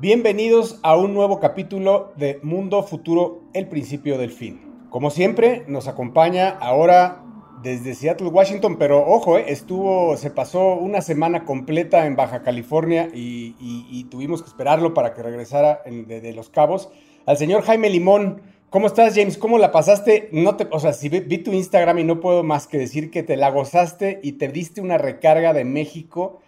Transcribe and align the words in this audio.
Bienvenidos 0.00 0.80
a 0.82 0.96
un 0.96 1.12
nuevo 1.12 1.40
capítulo 1.40 2.14
de 2.16 2.40
Mundo 2.42 2.82
Futuro, 2.84 3.42
el 3.52 3.68
principio 3.68 4.16
del 4.16 4.30
fin. 4.30 4.86
Como 4.88 5.10
siempre, 5.10 5.62
nos 5.68 5.88
acompaña 5.88 6.48
ahora 6.48 7.22
desde 7.62 7.92
Seattle, 7.92 8.28
Washington, 8.28 8.78
pero 8.78 9.06
ojo, 9.06 9.36
eh, 9.36 9.44
estuvo, 9.48 10.16
se 10.16 10.30
pasó 10.30 10.76
una 10.76 11.02
semana 11.02 11.44
completa 11.44 12.06
en 12.06 12.16
Baja 12.16 12.42
California 12.42 13.10
y, 13.12 14.06
tuvimos 14.10 14.40
que 14.40 14.48
esperarlo 14.48 14.94
para 14.94 15.12
que 15.12 15.22
regresara 15.22 15.82
de, 15.84 16.32
Los 16.32 16.48
Cabos. 16.48 16.88
Al 17.26 17.36
señor 17.36 17.60
Jaime 17.60 17.90
Limón, 17.90 18.40
¿cómo 18.70 18.86
estás, 18.86 19.14
James? 19.14 19.36
¿Cómo 19.36 19.58
la 19.58 19.70
pasaste? 19.70 20.30
No 20.32 20.56
te, 20.56 20.66
o 20.70 20.80
sea, 20.80 20.94
si 20.94 21.10
vi, 21.10 21.20
vi, 21.20 21.36
tu 21.36 21.52
Instagram 21.52 21.98
y 21.98 22.04
no 22.04 22.20
puedo 22.20 22.42
más 22.42 22.66
que 22.66 22.78
decir 22.78 23.10
que 23.10 23.22
te 23.22 23.36
la 23.36 23.50
gozaste 23.50 24.18
y 24.22 24.32
te 24.32 24.48
diste 24.48 24.80
una 24.80 24.96
recarga 24.96 25.52
de 25.52 25.66
México 25.66 26.40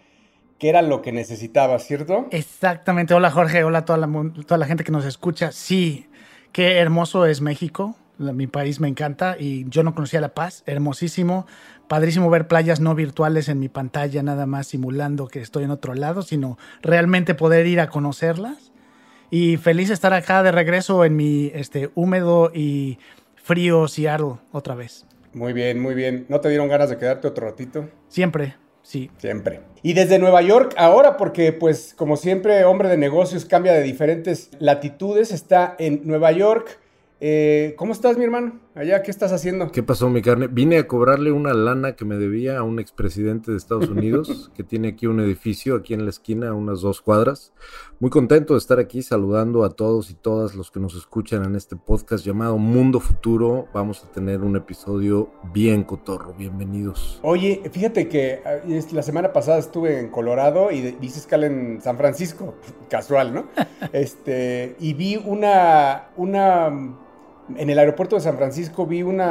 que 0.63 0.69
era 0.69 0.81
lo 0.81 1.01
que 1.01 1.11
necesitabas, 1.11 1.85
¿cierto? 1.85 2.25
Exactamente. 2.31 3.13
Hola 3.13 3.29
Jorge, 3.31 3.65
hola 3.65 3.79
a 3.79 3.83
toda 3.85 3.97
la, 3.97 4.07
toda 4.47 4.57
la 4.57 4.65
gente 4.65 4.85
que 4.85 4.93
nos 4.93 5.03
escucha. 5.03 5.51
Sí, 5.51 6.07
qué 6.53 6.77
hermoso 6.77 7.25
es 7.25 7.41
México. 7.41 7.97
Mi 8.17 8.47
país 8.47 8.79
me 8.79 8.87
encanta 8.87 9.35
y 9.37 9.65
yo 9.67 9.83
no 9.83 9.93
conocía 9.93 10.21
La 10.21 10.33
Paz. 10.33 10.63
Hermosísimo. 10.65 11.47
Padrísimo 11.89 12.29
ver 12.29 12.47
playas 12.47 12.79
no 12.79 12.95
virtuales 12.95 13.49
en 13.49 13.59
mi 13.59 13.67
pantalla, 13.67 14.23
nada 14.23 14.45
más 14.45 14.67
simulando 14.67 15.27
que 15.27 15.41
estoy 15.41 15.65
en 15.65 15.71
otro 15.71 15.95
lado, 15.95 16.21
sino 16.21 16.57
realmente 16.81 17.35
poder 17.35 17.67
ir 17.67 17.81
a 17.81 17.89
conocerlas. 17.89 18.71
Y 19.29 19.57
feliz 19.57 19.89
estar 19.89 20.13
acá 20.13 20.43
de 20.43 20.53
regreso 20.53 21.03
en 21.03 21.17
mi 21.17 21.51
este, 21.53 21.91
húmedo 21.93 22.51
y 22.53 22.99
frío 23.35 23.89
Seattle 23.89 24.35
otra 24.53 24.75
vez. 24.75 25.05
Muy 25.33 25.51
bien, 25.51 25.81
muy 25.81 25.93
bien. 25.93 26.25
¿No 26.29 26.39
te 26.39 26.47
dieron 26.47 26.69
ganas 26.69 26.89
de 26.89 26.97
quedarte 26.97 27.27
otro 27.27 27.47
ratito? 27.47 27.89
Siempre, 28.07 28.55
Sí. 28.83 29.09
Siempre. 29.17 29.61
Y 29.81 29.93
desde 29.93 30.19
Nueva 30.19 30.41
York, 30.41 30.75
ahora, 30.77 31.17
porque 31.17 31.51
pues 31.53 31.93
como 31.97 32.15
siempre, 32.17 32.63
hombre 32.65 32.89
de 32.89 32.97
negocios 32.97 33.45
cambia 33.45 33.73
de 33.73 33.81
diferentes 33.81 34.49
latitudes, 34.59 35.31
está 35.31 35.75
en 35.79 36.01
Nueva 36.05 36.31
York 36.31 36.79
eh, 37.25 37.73
¿Cómo 37.77 37.93
estás, 37.93 38.17
mi 38.17 38.25
hermano? 38.25 38.59
Allá, 38.75 39.01
¿qué 39.01 39.09
estás 39.09 39.31
haciendo? 39.31 39.71
¿Qué 39.71 39.81
pasó, 39.81 40.09
mi 40.09 40.21
carne? 40.21 40.47
Vine 40.47 40.77
a 40.77 40.87
cobrarle 40.89 41.31
una 41.31 41.53
lana 41.53 41.95
que 41.95 42.03
me 42.03 42.15
debía 42.15 42.57
a 42.57 42.63
un 42.63 42.79
expresidente 42.79 43.49
de 43.49 43.55
Estados 43.55 43.87
Unidos 43.87 44.51
que 44.57 44.63
tiene 44.63 44.89
aquí 44.89 45.07
un 45.07 45.21
edificio 45.21 45.77
aquí 45.77 45.93
en 45.93 46.03
la 46.03 46.09
esquina, 46.09 46.49
a 46.49 46.53
unas 46.53 46.81
dos 46.81 47.01
cuadras. 47.01 47.53
Muy 48.01 48.09
contento 48.09 48.55
de 48.55 48.57
estar 48.57 48.77
aquí 48.77 49.01
saludando 49.01 49.63
a 49.63 49.69
todos 49.69 50.09
y 50.09 50.15
todas 50.15 50.53
los 50.53 50.69
que 50.69 50.81
nos 50.81 50.95
escuchan 50.95 51.45
en 51.45 51.55
este 51.55 51.77
podcast 51.77 52.25
llamado 52.25 52.57
Mundo 52.57 52.99
Futuro. 52.99 53.69
Vamos 53.73 54.03
a 54.03 54.11
tener 54.11 54.41
un 54.41 54.57
episodio 54.57 55.31
bien 55.53 55.83
cotorro. 55.83 56.33
Bienvenidos. 56.33 57.21
Oye, 57.23 57.61
fíjate 57.71 58.09
que 58.09 58.41
ah, 58.45 58.67
la 58.91 59.01
semana 59.01 59.31
pasada 59.31 59.59
estuve 59.59 59.97
en 59.97 60.09
Colorado 60.09 60.71
y 60.73 60.97
hice 60.99 61.19
escala 61.19 61.45
en 61.45 61.79
San 61.81 61.95
Francisco, 61.95 62.55
casual, 62.89 63.33
¿no? 63.33 63.47
este, 63.93 64.75
y 64.81 64.93
vi 64.93 65.15
una, 65.15 66.09
una 66.17 66.99
en 67.57 67.69
el 67.69 67.77
aeropuerto 67.79 68.15
de 68.15 68.21
San 68.21 68.37
Francisco 68.37 68.85
vi 68.85 69.03
un 69.03 69.21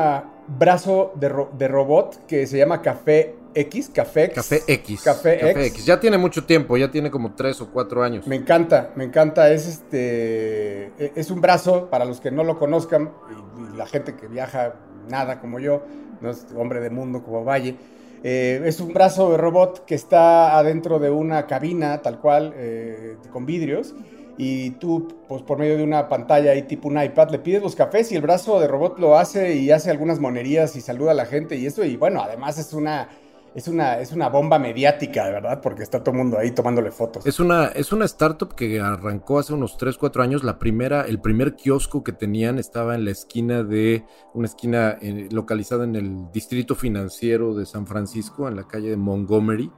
brazo 0.58 1.12
de, 1.16 1.68
robot 1.68 2.26
que 2.26 2.46
se 2.46 2.58
llama 2.58 2.82
Café 2.82 3.36
X, 3.54 3.90
Café 3.92 4.24
X. 4.24 4.34
Café 4.34 4.62
X. 4.66 5.02
Café, 5.02 5.66
X. 5.66 5.84
Ya 5.84 6.00
tiene 6.00 6.18
mucho 6.18 6.44
tiempo, 6.44 6.76
ya 6.76 6.90
tiene 6.90 7.10
como 7.10 7.34
tres 7.34 7.60
o 7.60 7.70
cuatro 7.70 8.02
años. 8.02 8.26
Me 8.26 8.36
encanta, 8.36 8.92
me 8.96 9.04
encanta. 9.04 9.50
Es 9.50 9.66
este, 9.66 10.86
e, 10.98 11.12
es 11.14 11.30
un 11.30 11.40
brazo 11.40 11.88
para 11.90 12.04
los 12.04 12.20
que 12.20 12.30
no 12.30 12.44
lo 12.44 12.58
conozcan 12.58 13.12
y, 13.30 13.76
la 13.76 13.86
gente 13.86 14.14
que 14.14 14.26
viaja 14.26 14.74
nada 15.08 15.40
como 15.40 15.58
yo, 15.58 15.82
no 16.20 16.30
es 16.30 16.46
hombre 16.56 16.80
de 16.80 16.90
mundo 16.90 17.22
como 17.22 17.44
Valle. 17.44 17.76
Eh, 18.24 18.62
es 18.66 18.80
un 18.80 18.92
brazo 18.92 19.32
de 19.32 19.36
robot 19.36 19.84
que 19.84 19.94
está 19.94 20.56
adentro 20.56 20.98
de 21.00 21.10
una 21.10 21.46
cabina 21.46 22.02
tal 22.02 22.20
cual 22.20 22.54
eh, 22.56 23.16
con 23.32 23.46
vidrios 23.46 23.94
y 24.38 24.70
tú, 24.72 25.08
pues 25.28 25.42
por 25.42 25.58
medio 25.58 25.76
de 25.76 25.84
una 25.84 26.08
pantalla 26.08 26.52
ahí 26.52 26.62
tipo 26.62 26.88
un 26.88 27.00
iPad, 27.00 27.30
le 27.30 27.38
pides 27.38 27.62
los 27.62 27.76
cafés 27.76 28.12
y 28.12 28.16
el 28.16 28.22
brazo 28.22 28.60
de 28.60 28.68
robot 28.68 28.98
lo 28.98 29.16
hace 29.16 29.54
y 29.56 29.70
hace 29.70 29.90
algunas 29.90 30.18
monerías 30.20 30.74
y 30.76 30.80
saluda 30.80 31.12
a 31.12 31.14
la 31.14 31.26
gente 31.26 31.56
y 31.56 31.66
eso, 31.66 31.84
y 31.84 31.96
bueno, 31.96 32.22
además 32.22 32.58
es 32.58 32.72
una... 32.72 33.08
Es 33.54 33.68
una, 33.68 33.98
es 34.00 34.12
una 34.12 34.30
bomba 34.30 34.58
mediática, 34.58 35.28
verdad, 35.28 35.60
porque 35.60 35.82
está 35.82 36.02
todo 36.02 36.12
el 36.12 36.16
mundo 36.22 36.38
ahí 36.38 36.52
tomándole 36.52 36.90
fotos. 36.90 37.26
Es 37.26 37.38
una, 37.38 37.66
es 37.66 37.92
una 37.92 38.06
startup 38.06 38.54
que 38.54 38.80
arrancó 38.80 39.38
hace 39.38 39.52
unos 39.52 39.76
3, 39.76 39.98
4 39.98 40.22
años. 40.22 40.42
La 40.42 40.58
primera, 40.58 41.02
el 41.02 41.20
primer 41.20 41.54
kiosco 41.54 42.02
que 42.02 42.12
tenían 42.12 42.58
estaba 42.58 42.94
en 42.94 43.04
la 43.04 43.10
esquina 43.10 43.62
de, 43.62 44.06
una 44.32 44.46
esquina 44.46 44.96
eh, 45.02 45.28
localizada 45.30 45.84
en 45.84 45.96
el 45.96 46.32
distrito 46.32 46.74
financiero 46.74 47.54
de 47.54 47.66
San 47.66 47.86
Francisco, 47.86 48.48
en 48.48 48.56
la 48.56 48.66
calle 48.66 48.88
de 48.88 48.96
Montgomery. 48.96 49.70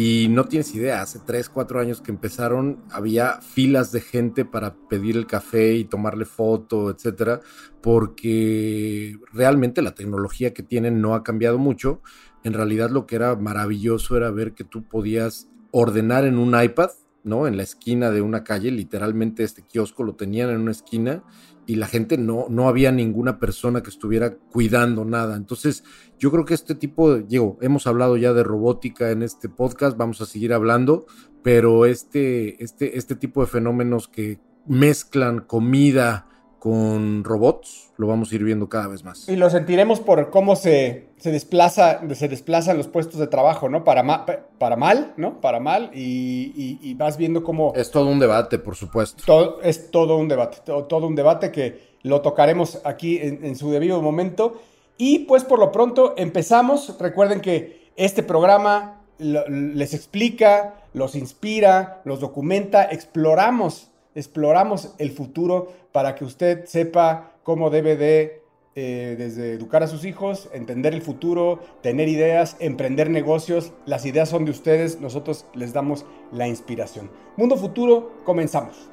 Y 0.00 0.28
no 0.28 0.44
tienes 0.44 0.72
idea, 0.76 1.02
hace 1.02 1.18
3, 1.18 1.48
4 1.48 1.80
años 1.80 2.00
que 2.00 2.12
empezaron, 2.12 2.84
había 2.92 3.40
filas 3.40 3.90
de 3.90 4.00
gente 4.00 4.44
para 4.44 4.76
pedir 4.88 5.16
el 5.16 5.26
café 5.26 5.74
y 5.74 5.86
tomarle 5.86 6.24
foto, 6.24 6.88
etcétera, 6.88 7.40
porque 7.82 9.18
realmente 9.32 9.82
la 9.82 9.96
tecnología 9.96 10.54
que 10.54 10.62
tienen 10.62 11.00
no 11.00 11.16
ha 11.16 11.24
cambiado 11.24 11.58
mucho. 11.58 12.00
En 12.44 12.52
realidad, 12.52 12.90
lo 12.90 13.06
que 13.06 13.16
era 13.16 13.34
maravilloso 13.34 14.16
era 14.16 14.30
ver 14.30 14.54
que 14.54 14.62
tú 14.62 14.84
podías 14.84 15.48
ordenar 15.72 16.26
en 16.26 16.38
un 16.38 16.54
iPad, 16.62 16.90
¿no? 17.24 17.48
En 17.48 17.56
la 17.56 17.64
esquina 17.64 18.12
de 18.12 18.22
una 18.22 18.44
calle, 18.44 18.70
literalmente 18.70 19.42
este 19.42 19.62
kiosco 19.62 20.04
lo 20.04 20.14
tenían 20.14 20.50
en 20.50 20.60
una 20.60 20.70
esquina 20.70 21.24
y 21.68 21.74
la 21.74 21.86
gente 21.86 22.16
no, 22.16 22.46
no 22.48 22.66
había 22.66 22.90
ninguna 22.92 23.38
persona 23.38 23.82
que 23.82 23.90
estuviera 23.90 24.34
cuidando 24.34 25.04
nada. 25.04 25.36
Entonces, 25.36 25.84
yo 26.18 26.30
creo 26.30 26.46
que 26.46 26.54
este 26.54 26.74
tipo, 26.74 27.12
de, 27.12 27.24
digo, 27.24 27.58
hemos 27.60 27.86
hablado 27.86 28.16
ya 28.16 28.32
de 28.32 28.42
robótica 28.42 29.10
en 29.10 29.22
este 29.22 29.50
podcast, 29.50 29.94
vamos 29.98 30.22
a 30.22 30.26
seguir 30.26 30.54
hablando, 30.54 31.04
pero 31.42 31.84
este, 31.84 32.64
este, 32.64 32.96
este 32.96 33.16
tipo 33.16 33.42
de 33.42 33.48
fenómenos 33.48 34.08
que 34.08 34.40
mezclan 34.66 35.40
comida, 35.40 36.27
con 36.58 37.22
robots, 37.22 37.90
lo 37.96 38.06
vamos 38.06 38.32
a 38.32 38.34
ir 38.34 38.42
viendo 38.42 38.68
cada 38.68 38.88
vez 38.88 39.04
más. 39.04 39.28
Y 39.28 39.36
lo 39.36 39.48
sentiremos 39.48 40.00
por 40.00 40.30
cómo 40.30 40.56
se, 40.56 41.08
se 41.16 41.30
desplaza, 41.30 42.00
se 42.14 42.28
desplazan 42.28 42.76
los 42.76 42.88
puestos 42.88 43.20
de 43.20 43.28
trabajo, 43.28 43.68
¿no? 43.68 43.84
Para, 43.84 44.24
para 44.58 44.76
mal, 44.76 45.12
¿no? 45.16 45.40
Para 45.40 45.60
mal, 45.60 45.90
y, 45.94 46.94
vas 46.94 47.16
viendo 47.16 47.44
cómo... 47.44 47.72
Es 47.76 47.90
todo 47.90 48.06
un 48.06 48.18
debate, 48.18 48.58
por 48.58 48.74
supuesto. 48.74 49.22
Todo, 49.24 49.60
es 49.62 49.90
todo 49.90 50.16
un 50.16 50.28
debate, 50.28 50.58
todo, 50.64 51.06
un 51.06 51.14
debate 51.14 51.52
que 51.52 51.96
lo 52.02 52.20
tocaremos 52.22 52.80
aquí 52.84 53.18
en, 53.20 53.54
su 53.56 53.70
debido 53.70 54.02
momento. 54.02 54.60
Y 54.96 55.20
pues 55.20 55.44
por 55.44 55.60
lo 55.60 55.70
pronto 55.70 56.14
empezamos. 56.16 56.96
Recuerden 56.98 57.40
que 57.40 57.90
este 57.94 58.24
programa 58.24 59.02
les 59.18 59.94
explica, 59.94 60.74
los 60.92 61.14
inspira, 61.14 62.00
los 62.04 62.20
documenta, 62.20 62.84
exploramos 62.84 63.90
exploramos 64.18 64.94
el 64.98 65.12
futuro 65.12 65.72
para 65.92 66.14
que 66.14 66.24
usted 66.24 66.64
sepa 66.64 67.32
cómo 67.44 67.70
debe 67.70 67.96
de, 67.96 68.42
eh, 68.74 69.14
desde 69.16 69.52
educar 69.52 69.82
a 69.82 69.86
sus 69.86 70.04
hijos, 70.04 70.48
entender 70.52 70.92
el 70.92 71.02
futuro, 71.02 71.60
tener 71.82 72.08
ideas, 72.08 72.56
emprender 72.58 73.10
negocios. 73.10 73.72
Las 73.86 74.04
ideas 74.06 74.28
son 74.28 74.44
de 74.44 74.50
ustedes, 74.50 75.00
nosotros 75.00 75.46
les 75.54 75.72
damos 75.72 76.04
la 76.32 76.48
inspiración. 76.48 77.10
Mundo 77.36 77.56
Futuro, 77.56 78.10
comenzamos. 78.24 78.88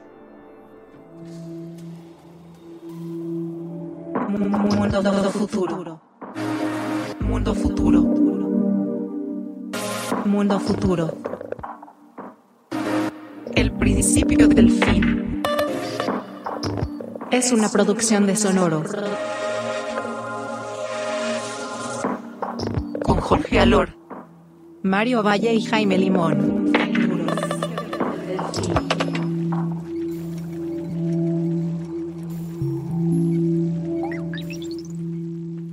Mundo 4.29 5.31
futuro. 5.31 6.01
Mundo 7.21 7.55
futuro. 7.55 8.01
Mundo 10.25 10.59
futuro. 10.59 11.34
El 13.55 13.71
principio 13.71 14.49
del 14.49 14.69
fin. 14.69 15.41
Es 17.31 17.53
una 17.53 17.69
producción 17.69 18.27
de 18.27 18.35
Sonoro. 18.35 18.83
Con 23.01 23.21
Jorge 23.21 23.59
Alor, 23.59 23.97
Mario 24.83 25.23
Valle 25.23 25.53
y 25.53 25.63
Jaime 25.63 25.97
Limón. 25.97 26.73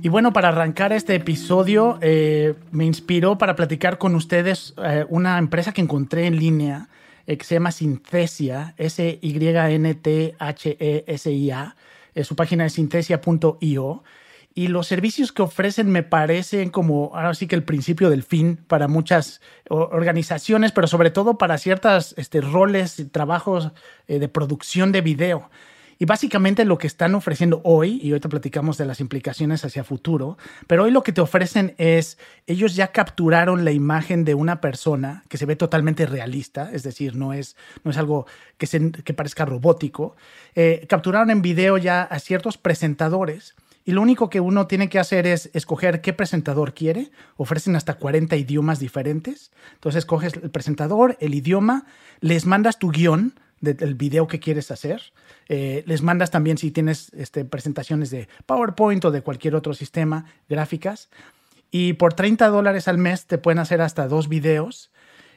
Y 0.01 0.09
bueno, 0.09 0.31
para 0.31 0.49
arrancar 0.49 0.93
este 0.93 1.15
episodio, 1.15 1.97
eh, 2.01 2.55
me 2.71 2.85
inspiró 2.85 3.37
para 3.37 3.55
platicar 3.57 3.97
con 3.97 4.15
ustedes 4.15 4.73
eh, 4.83 5.05
una 5.09 5.37
empresa 5.37 5.73
que 5.73 5.81
encontré 5.81 6.27
en 6.27 6.37
línea 6.37 6.87
que 7.25 7.43
se 7.43 7.55
llama 7.55 7.71
Synthesia, 7.71 8.73
S-Y-N-T-H-E-S-I-A. 8.77 9.35
Eh, 12.15 12.23
su 12.23 12.35
página 12.35 12.65
es 12.65 12.73
synthesia.io. 12.73 14.03
Y 14.55 14.67
los 14.67 14.85
servicios 14.85 15.31
que 15.31 15.41
ofrecen 15.41 15.89
me 15.89 16.03
parecen 16.03 16.69
como 16.69 17.11
ahora 17.15 17.33
sí 17.33 17.47
que 17.47 17.55
el 17.55 17.63
principio 17.63 18.11
del 18.11 18.21
fin 18.21 18.57
para 18.67 18.87
muchas 18.87 19.41
organizaciones, 19.67 20.71
pero 20.71 20.85
sobre 20.85 21.09
todo 21.09 21.39
para 21.39 21.57
ciertos 21.57 22.13
este, 22.17 22.39
roles 22.39 22.99
y 22.99 23.05
trabajos 23.05 23.71
eh, 24.07 24.19
de 24.19 24.29
producción 24.29 24.91
de 24.91 25.01
video. 25.01 25.49
Y 25.99 26.05
básicamente 26.05 26.65
lo 26.65 26.77
que 26.77 26.87
están 26.87 27.15
ofreciendo 27.15 27.61
hoy, 27.63 27.99
y 28.01 28.09
ahorita 28.09 28.29
platicamos 28.29 28.77
de 28.77 28.85
las 28.85 28.99
implicaciones 28.99 29.63
hacia 29.65 29.83
futuro, 29.83 30.37
pero 30.67 30.83
hoy 30.83 30.91
lo 30.91 31.03
que 31.03 31.11
te 31.11 31.21
ofrecen 31.21 31.75
es, 31.77 32.17
ellos 32.47 32.75
ya 32.75 32.87
capturaron 32.87 33.65
la 33.65 33.71
imagen 33.71 34.25
de 34.25 34.35
una 34.35 34.61
persona 34.61 35.23
que 35.29 35.37
se 35.37 35.45
ve 35.45 35.55
totalmente 35.55 36.05
realista, 36.05 36.71
es 36.71 36.83
decir, 36.83 37.15
no 37.15 37.33
es, 37.33 37.55
no 37.83 37.91
es 37.91 37.97
algo 37.97 38.25
que, 38.57 38.67
se, 38.67 38.91
que 38.91 39.13
parezca 39.13 39.45
robótico. 39.45 40.15
Eh, 40.55 40.85
capturaron 40.89 41.29
en 41.29 41.41
video 41.41 41.77
ya 41.77 42.03
a 42.03 42.19
ciertos 42.19 42.57
presentadores 42.57 43.55
y 43.85 43.91
lo 43.91 44.01
único 44.01 44.29
que 44.29 44.39
uno 44.39 44.67
tiene 44.67 44.87
que 44.87 44.99
hacer 44.99 45.27
es 45.27 45.49
escoger 45.53 46.01
qué 46.01 46.13
presentador 46.13 46.73
quiere. 46.73 47.11
Ofrecen 47.35 47.75
hasta 47.75 47.95
40 47.95 48.35
idiomas 48.37 48.79
diferentes. 48.79 49.51
Entonces 49.73 49.99
escoges 49.99 50.33
el 50.35 50.49
presentador, 50.51 51.17
el 51.19 51.33
idioma, 51.33 51.85
les 52.21 52.45
mandas 52.45 52.79
tu 52.79 52.91
guion 52.91 53.33
del 53.63 53.95
video 53.95 54.27
que 54.27 54.39
quieres 54.39 54.71
hacer. 54.71 55.01
Eh, 55.47 55.83
les 55.87 56.01
mandas 56.01 56.31
también 56.31 56.57
si 56.57 56.71
tienes 56.71 57.11
este, 57.13 57.45
presentaciones 57.45 58.09
de 58.09 58.27
PowerPoint 58.45 59.03
o 59.05 59.11
de 59.11 59.21
cualquier 59.21 59.55
otro 59.55 59.73
sistema, 59.73 60.25
gráficas. 60.49 61.09
Y 61.71 61.93
por 61.93 62.13
30 62.13 62.49
dólares 62.49 62.87
al 62.87 62.97
mes 62.97 63.25
te 63.25 63.37
pueden 63.37 63.59
hacer 63.59 63.81
hasta 63.81 64.07
dos 64.07 64.27
videos. 64.27 64.91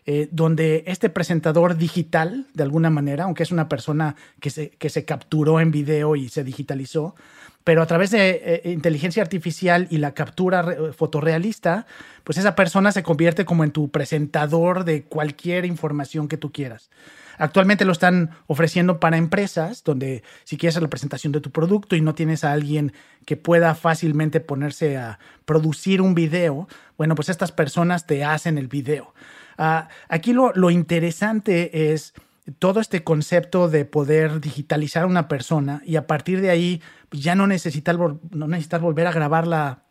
Eh, 0.09 0.29
donde 0.31 0.85
este 0.87 1.11
presentador 1.11 1.77
digital, 1.77 2.47
de 2.55 2.63
alguna 2.63 2.91
manera, 2.91 3.25
aunque 3.25 3.43
es 3.43 3.51
una 3.51 3.69
persona 3.69 4.15
que 4.41 4.51
se, 4.51 4.71
que 4.71 4.89
se 4.89 5.05
capturó 5.05 5.59
en 5.59 5.73
video 5.73 6.15
y 6.15 6.29
se 6.29 6.45
digitalizó, 6.45 7.17
pero 7.65 7.83
a 7.83 7.87
través 7.87 8.13
de 8.13 8.41
eh, 8.45 8.71
inteligencia 8.71 9.21
artificial 9.21 9.89
y 9.91 9.99
la 9.99 10.15
captura 10.15 10.93
fotorrealista, 10.97 11.89
pues 12.23 12.39
esa 12.39 12.55
persona 12.55 12.93
se 12.93 13.03
convierte 13.03 13.45
como 13.45 13.65
en 13.65 13.73
tu 13.73 13.91
presentador 13.91 14.85
de 14.85 15.03
cualquier 15.03 15.65
información 15.65 16.29
que 16.29 16.37
tú 16.37 16.53
quieras. 16.53 16.89
Actualmente 17.39 17.85
lo 17.85 17.93
están 17.93 18.31
ofreciendo 18.47 19.01
para 19.01 19.17
empresas, 19.17 19.85
donde 19.85 20.23
si 20.45 20.57
quieres 20.57 20.75
hacer 20.75 20.83
la 20.83 20.91
presentación 20.91 21.33
de 21.33 21.41
tu 21.41 21.51
producto 21.51 21.97
y 21.97 22.01
no 22.01 22.15
tienes 22.15 22.45
a 22.45 22.53
alguien 22.53 22.93
que 23.25 23.37
pueda 23.37 23.75
fácilmente 23.75 24.41
ponerse 24.41 24.97
a 24.97 25.19
producir 25.45 26.01
un 26.01 26.15
video, 26.15 26.69
bueno, 26.97 27.15
pues 27.15 27.29
estas 27.29 27.53
personas 27.53 28.07
te 28.07 28.25
hacen 28.25 28.59
el 28.59 28.69
video. 28.69 29.15
Ah, 29.59 29.89
aquí 30.09 30.33
lo, 30.33 30.53
lo 30.55 30.71
interesante 30.71 31.93
es 31.93 32.15
todo 32.59 32.81
este 32.81 33.03
concepto 33.03 33.69
de 33.69 33.85
poder 33.85 34.41
digitalizar 34.41 35.05
a 35.05 35.07
una 35.07 35.29
persona 35.29 35.83
y 35.85 35.97
a 35.97 36.07
partir 36.07 36.41
de 36.41 36.51
ahí 36.51 36.83
ya 37.11 37.35
no 37.35 37.47
necesitar, 37.47 37.99
no 37.99 38.49
necesitar 38.49 38.81
volver 38.81 39.07
a 39.07 39.13
grabarla 39.13 39.83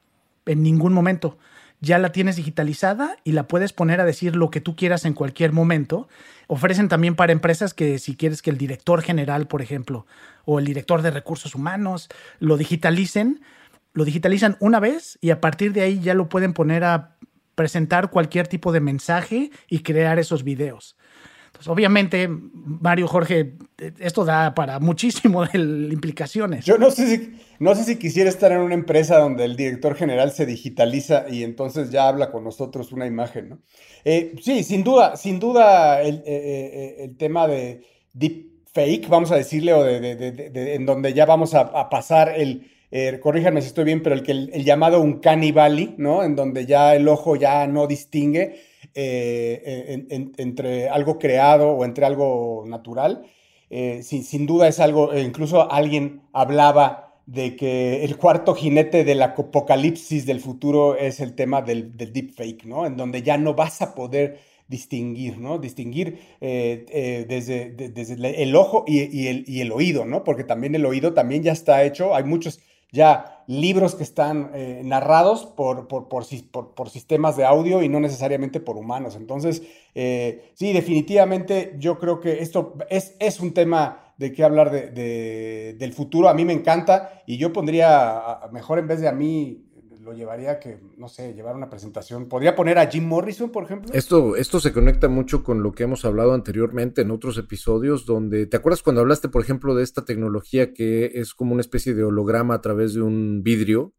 en 0.45 0.63
ningún 0.63 0.93
momento. 0.93 1.37
Ya 1.85 1.99
la 1.99 2.11
tienes 2.11 2.35
digitalizada 2.35 3.15
y 3.23 3.33
la 3.33 3.47
puedes 3.47 3.71
poner 3.71 4.01
a 4.01 4.05
decir 4.05 4.35
lo 4.35 4.49
que 4.49 4.59
tú 4.59 4.75
quieras 4.75 5.05
en 5.05 5.13
cualquier 5.13 5.51
momento. 5.51 6.09
Ofrecen 6.47 6.89
también 6.89 7.15
para 7.15 7.31
empresas 7.31 7.75
que 7.75 7.99
si 7.99 8.15
quieres 8.15 8.41
que 8.41 8.49
el 8.49 8.57
director 8.57 9.03
general, 9.03 9.45
por 9.45 9.61
ejemplo, 9.61 10.07
o 10.45 10.57
el 10.57 10.65
director 10.65 11.03
de 11.03 11.11
recursos 11.11 11.53
humanos 11.53 12.09
lo 12.39 12.57
digitalicen, 12.57 13.39
lo 13.93 14.03
digitalizan 14.03 14.57
una 14.59 14.79
vez 14.79 15.19
y 15.21 15.29
a 15.29 15.39
partir 15.39 15.73
de 15.73 15.81
ahí 15.81 15.99
ya 15.99 16.15
lo 16.15 16.27
pueden 16.27 16.53
poner 16.53 16.83
a 16.83 17.17
presentar 17.53 18.09
cualquier 18.09 18.47
tipo 18.47 18.71
de 18.71 18.79
mensaje 18.79 19.51
y 19.69 19.81
crear 19.81 20.17
esos 20.17 20.43
videos. 20.43 20.97
Pues 21.55 21.67
obviamente, 21.67 22.27
Mario 22.27 23.07
Jorge, 23.07 23.53
esto 23.99 24.25
da 24.25 24.53
para 24.53 24.79
muchísimo 24.79 25.45
de 25.45 25.57
implicaciones. 25.57 26.65
Yo 26.65 26.77
no 26.77 26.91
sé 26.91 27.07
si, 27.07 27.35
no 27.59 27.75
sé 27.75 27.83
si 27.83 27.97
quisiera 27.97 28.29
estar 28.29 28.51
en 28.51 28.59
una 28.59 28.73
empresa 28.73 29.19
donde 29.19 29.45
el 29.45 29.55
director 29.55 29.95
general 29.95 30.31
se 30.31 30.45
digitaliza 30.45 31.25
y 31.29 31.43
entonces 31.43 31.91
ya 31.91 32.07
habla 32.07 32.31
con 32.31 32.43
nosotros 32.43 32.91
una 32.91 33.05
imagen, 33.05 33.49
¿no? 33.49 33.59
Eh, 34.03 34.35
sí, 34.41 34.63
sin 34.63 34.83
duda, 34.83 35.15
sin 35.15 35.39
duda 35.39 36.01
el, 36.01 36.17
eh, 36.25 36.95
eh, 36.99 37.15
tema 37.17 37.47
de 37.47 37.81
deep 38.13 38.65
fake, 38.73 39.07
vamos 39.07 39.31
a 39.31 39.37
decirle, 39.37 39.73
o 39.73 39.83
de, 39.83 40.75
en 40.75 40.85
donde 40.85 41.13
ya 41.13 41.25
vamos 41.25 41.53
a, 41.53 41.89
pasar 41.89 42.33
el, 42.37 42.69
corríjanme 43.21 43.61
si 43.61 43.67
estoy 43.67 43.85
bien, 43.85 44.03
pero 44.03 44.15
el, 44.15 44.23
que 44.23 44.31
el, 44.31 44.63
llamado 44.65 44.99
un 44.99 45.21
valley, 45.21 45.95
¿no? 45.97 46.23
En 46.23 46.35
donde 46.35 46.65
ya 46.65 46.93
el 46.93 47.07
ojo 47.07 47.37
ya 47.37 47.65
no 47.67 47.87
distingue 47.87 48.59
eh, 48.93 50.05
entre 50.37 50.89
algo 50.89 51.17
creado 51.19 51.69
o 51.69 51.85
entre 51.85 52.05
algo 52.05 52.63
natural. 52.67 53.25
Eh, 53.69 54.03
sin, 54.03 54.45
duda 54.45 54.67
es 54.67 54.79
algo, 54.79 55.13
eh, 55.13 55.21
incluso 55.21 55.71
alguien 55.71 56.21
hablaba 56.33 57.13
de 57.25 57.55
que 57.55 58.03
el 58.03 58.17
cuarto 58.17 58.53
jinete 58.53 59.03
del 59.03 59.21
apocalipsis 59.23 60.25
del 60.25 60.39
futuro 60.39 60.95
es 60.95 61.19
el 61.19 61.33
tema 61.33 61.61
del, 61.61 61.97
del 61.97 62.13
deepfake, 62.13 62.65
¿no? 62.65 62.85
En 62.85 62.95
donde 62.95 63.23
ya 63.23 63.37
no 63.37 63.55
vas 63.55 63.81
a 63.81 63.95
poder 63.95 64.39
distinguir, 64.67 65.39
¿no? 65.39 65.57
Distinguir 65.57 66.19
desde, 66.39 67.71
desde, 67.71 68.43
el 68.43 68.55
ojo 68.55 68.83
y, 68.87 69.27
el, 69.27 69.43
y, 69.47 69.61
el, 69.61 69.71
oído, 69.71 70.05
¿no? 70.05 70.23
Porque 70.23 70.43
también 70.43 70.75
el 70.75 70.85
oído 70.85 71.13
también 71.13 71.41
ya 71.41 71.51
está 71.51 71.83
hecho, 71.83 72.15
hay 72.15 72.23
muchos 72.23 72.59
ya 72.95 73.43
libros 73.47 73.93
que 73.93 74.03
están 74.03 74.51
eh, 74.55 74.81
narrados 74.83 75.45
por, 75.45 75.87
por, 75.87 76.25
sistemas 76.89 77.37
de 77.37 77.45
audio 77.45 77.83
y 77.83 77.89
no 77.89 77.99
necesariamente 77.99 78.59
por 78.59 78.77
humanos. 78.77 79.15
Entonces, 79.15 79.61
eh, 79.93 80.51
sí, 80.55 80.73
definitivamente 80.73 81.75
yo 81.77 81.99
creo 81.99 82.19
que 82.19 82.41
esto 82.41 82.75
es, 82.89 83.15
es 83.19 83.39
un 83.39 83.53
tema 83.53 84.13
de 84.17 84.31
qué 84.31 84.43
hablar 84.43 84.71
de, 84.71 85.75
del 85.77 85.93
futuro. 85.93 86.29
A 86.29 86.33
mí 86.33 86.45
me 86.45 86.53
encanta 86.53 87.21
y 87.27 87.37
yo 87.37 87.53
pondría, 87.53 88.39
mejor 88.51 88.79
en 88.79 88.87
vez 88.87 89.01
de 89.01 89.09
a 89.09 89.11
mí, 89.11 89.65
lo 90.05 90.13
llevaría 90.13 90.59
que, 90.59 90.77
no 90.97 91.09
sé, 91.09 91.33
llevar 91.33 91.55
una 91.55 91.69
presentación. 91.69 92.29
¿Podría 92.29 92.55
poner 92.55 92.77
a 92.77 92.85
Jim 92.85 93.05
Morrison, 93.05 93.51
por 93.51 93.63
ejemplo? 93.63 93.91
Esto, 93.91 94.35
esto 94.35 94.59
se 94.59 94.71
conecta 94.71 95.09
mucho 95.09 95.43
con 95.43 95.63
lo 95.63 95.71
que 95.71 95.83
hemos 95.83 96.05
hablado 96.05 96.33
anteriormente 96.33 97.01
en 97.01 97.09
otros 97.09 97.39
episodios, 97.39 98.05
donde, 98.05 98.45
¿te 98.45 98.55
acuerdas 98.55 98.83
cuando 98.83 99.01
hablaste, 99.01 99.29
por 99.29 99.41
ejemplo, 99.41 99.73
de 99.73 99.83
esta 99.83 100.05
tecnología 100.05 100.73
que 100.73 101.11
es 101.15 101.33
como 101.33 101.53
una 101.53 101.61
especie 101.61 101.95
de 101.95 102.03
holograma 102.03 102.53
a 102.53 102.61
través 102.61 102.93
de 102.93 103.01
un 103.01 103.41
vidrio? 103.43 103.93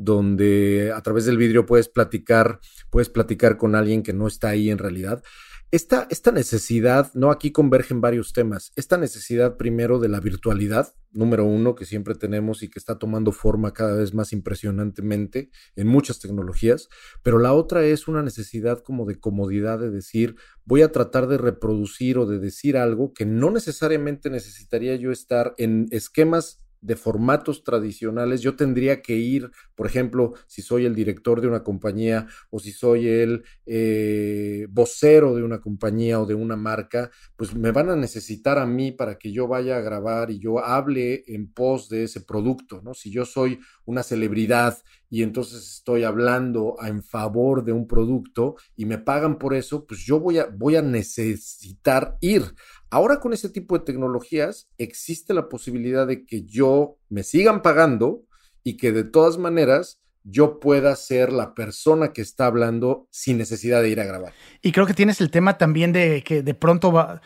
donde 0.00 0.92
a 0.94 1.02
través 1.02 1.24
del 1.24 1.38
vidrio 1.38 1.66
puedes 1.66 1.88
platicar, 1.88 2.60
puedes 2.88 3.08
platicar 3.08 3.56
con 3.56 3.74
alguien 3.74 4.04
que 4.04 4.12
no 4.12 4.28
está 4.28 4.50
ahí 4.50 4.70
en 4.70 4.78
realidad. 4.78 5.24
Esta, 5.70 6.06
esta, 6.08 6.32
necesidad, 6.32 7.12
no 7.12 7.30
aquí 7.30 7.52
convergen 7.52 8.00
varios 8.00 8.32
temas, 8.32 8.72
esta 8.74 8.96
necesidad 8.96 9.58
primero 9.58 9.98
de 9.98 10.08
la 10.08 10.18
virtualidad, 10.18 10.94
número 11.12 11.44
uno, 11.44 11.74
que 11.74 11.84
siempre 11.84 12.14
tenemos 12.14 12.62
y 12.62 12.70
que 12.70 12.78
está 12.78 12.98
tomando 12.98 13.32
forma 13.32 13.74
cada 13.74 13.94
vez 13.94 14.14
más 14.14 14.32
impresionantemente 14.32 15.50
en 15.76 15.86
muchas 15.86 16.20
tecnologías, 16.20 16.88
pero 17.22 17.38
la 17.38 17.52
otra 17.52 17.84
es 17.84 18.08
una 18.08 18.22
necesidad 18.22 18.78
como 18.78 19.04
de 19.04 19.20
comodidad 19.20 19.78
de 19.78 19.90
decir, 19.90 20.36
voy 20.64 20.80
a 20.80 20.90
tratar 20.90 21.26
de 21.26 21.36
reproducir 21.36 22.16
o 22.16 22.24
de 22.24 22.38
decir 22.38 22.78
algo 22.78 23.12
que 23.12 23.26
no 23.26 23.50
necesariamente 23.50 24.30
necesitaría 24.30 24.96
yo 24.96 25.12
estar 25.12 25.54
en 25.58 25.86
esquemas 25.90 26.62
de 26.80 26.96
formatos 26.96 27.64
tradicionales, 27.64 28.40
yo 28.40 28.56
tendría 28.56 29.02
que 29.02 29.16
ir, 29.16 29.50
por 29.74 29.86
ejemplo, 29.86 30.34
si 30.46 30.62
soy 30.62 30.86
el 30.86 30.94
director 30.94 31.40
de 31.40 31.48
una 31.48 31.62
compañía 31.62 32.26
o 32.50 32.58
si 32.58 32.72
soy 32.72 33.08
el 33.08 33.44
eh, 33.66 34.66
vocero 34.70 35.34
de 35.34 35.42
una 35.42 35.60
compañía 35.60 36.20
o 36.20 36.26
de 36.26 36.34
una 36.34 36.56
marca, 36.56 37.10
pues 37.36 37.54
me 37.54 37.72
van 37.72 37.90
a 37.90 37.96
necesitar 37.96 38.58
a 38.58 38.66
mí 38.66 38.92
para 38.92 39.18
que 39.18 39.32
yo 39.32 39.48
vaya 39.48 39.76
a 39.76 39.80
grabar 39.80 40.30
y 40.30 40.38
yo 40.38 40.64
hable 40.64 41.24
en 41.26 41.52
pos 41.52 41.88
de 41.88 42.04
ese 42.04 42.20
producto, 42.20 42.80
¿no? 42.82 42.94
Si 42.94 43.10
yo 43.10 43.24
soy 43.24 43.58
una 43.88 44.02
celebridad 44.02 44.76
y 45.08 45.22
entonces 45.22 45.66
estoy 45.76 46.04
hablando 46.04 46.76
en 46.84 47.02
favor 47.02 47.64
de 47.64 47.72
un 47.72 47.88
producto 47.88 48.56
y 48.76 48.84
me 48.84 48.98
pagan 48.98 49.38
por 49.38 49.54
eso, 49.54 49.86
pues 49.86 50.00
yo 50.04 50.20
voy 50.20 50.38
a, 50.38 50.44
voy 50.44 50.76
a 50.76 50.82
necesitar 50.82 52.18
ir. 52.20 52.54
Ahora 52.90 53.18
con 53.18 53.32
este 53.32 53.48
tipo 53.48 53.78
de 53.78 53.86
tecnologías 53.86 54.68
existe 54.76 55.32
la 55.32 55.48
posibilidad 55.48 56.06
de 56.06 56.26
que 56.26 56.44
yo 56.44 56.98
me 57.08 57.22
sigan 57.22 57.62
pagando 57.62 58.24
y 58.62 58.76
que 58.76 58.92
de 58.92 59.04
todas 59.04 59.38
maneras 59.38 60.02
yo 60.30 60.60
pueda 60.60 60.94
ser 60.96 61.32
la 61.32 61.54
persona 61.54 62.12
que 62.12 62.22
está 62.22 62.46
hablando 62.46 63.06
sin 63.10 63.38
necesidad 63.38 63.82
de 63.82 63.88
ir 63.88 64.00
a 64.00 64.04
grabar. 64.04 64.32
Y 64.62 64.72
creo 64.72 64.86
que 64.86 64.94
tienes 64.94 65.20
el 65.20 65.30
tema 65.30 65.58
también 65.58 65.92
de 65.92 66.22
que 66.22 66.42
de 66.42 66.54
pronto 66.54 66.92
va, 66.92 67.20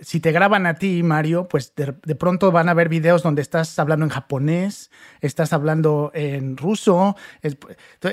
si 0.00 0.20
te 0.20 0.32
graban 0.32 0.66
a 0.66 0.74
ti, 0.74 1.02
Mario, 1.02 1.48
pues 1.48 1.74
de, 1.74 2.14
pronto 2.14 2.52
van 2.52 2.68
a 2.68 2.74
ver 2.74 2.88
videos 2.88 3.22
donde 3.22 3.42
estás 3.42 3.78
hablando 3.78 4.04
en 4.04 4.10
japonés, 4.10 4.90
estás 5.20 5.52
hablando 5.52 6.10
en 6.14 6.56
ruso, 6.56 7.16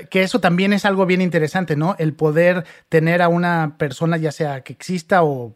que 0.09 0.23
eso 0.23 0.39
también 0.39 0.73
es 0.73 0.85
algo 0.85 1.05
bien 1.05 1.21
interesante, 1.21 1.75
¿no? 1.75 1.95
El 1.99 2.13
poder 2.13 2.65
tener 2.89 3.21
a 3.21 3.27
una 3.27 3.75
persona, 3.77 4.17
ya 4.17 4.31
sea 4.31 4.61
que 4.61 4.73
exista 4.73 5.23
o 5.23 5.55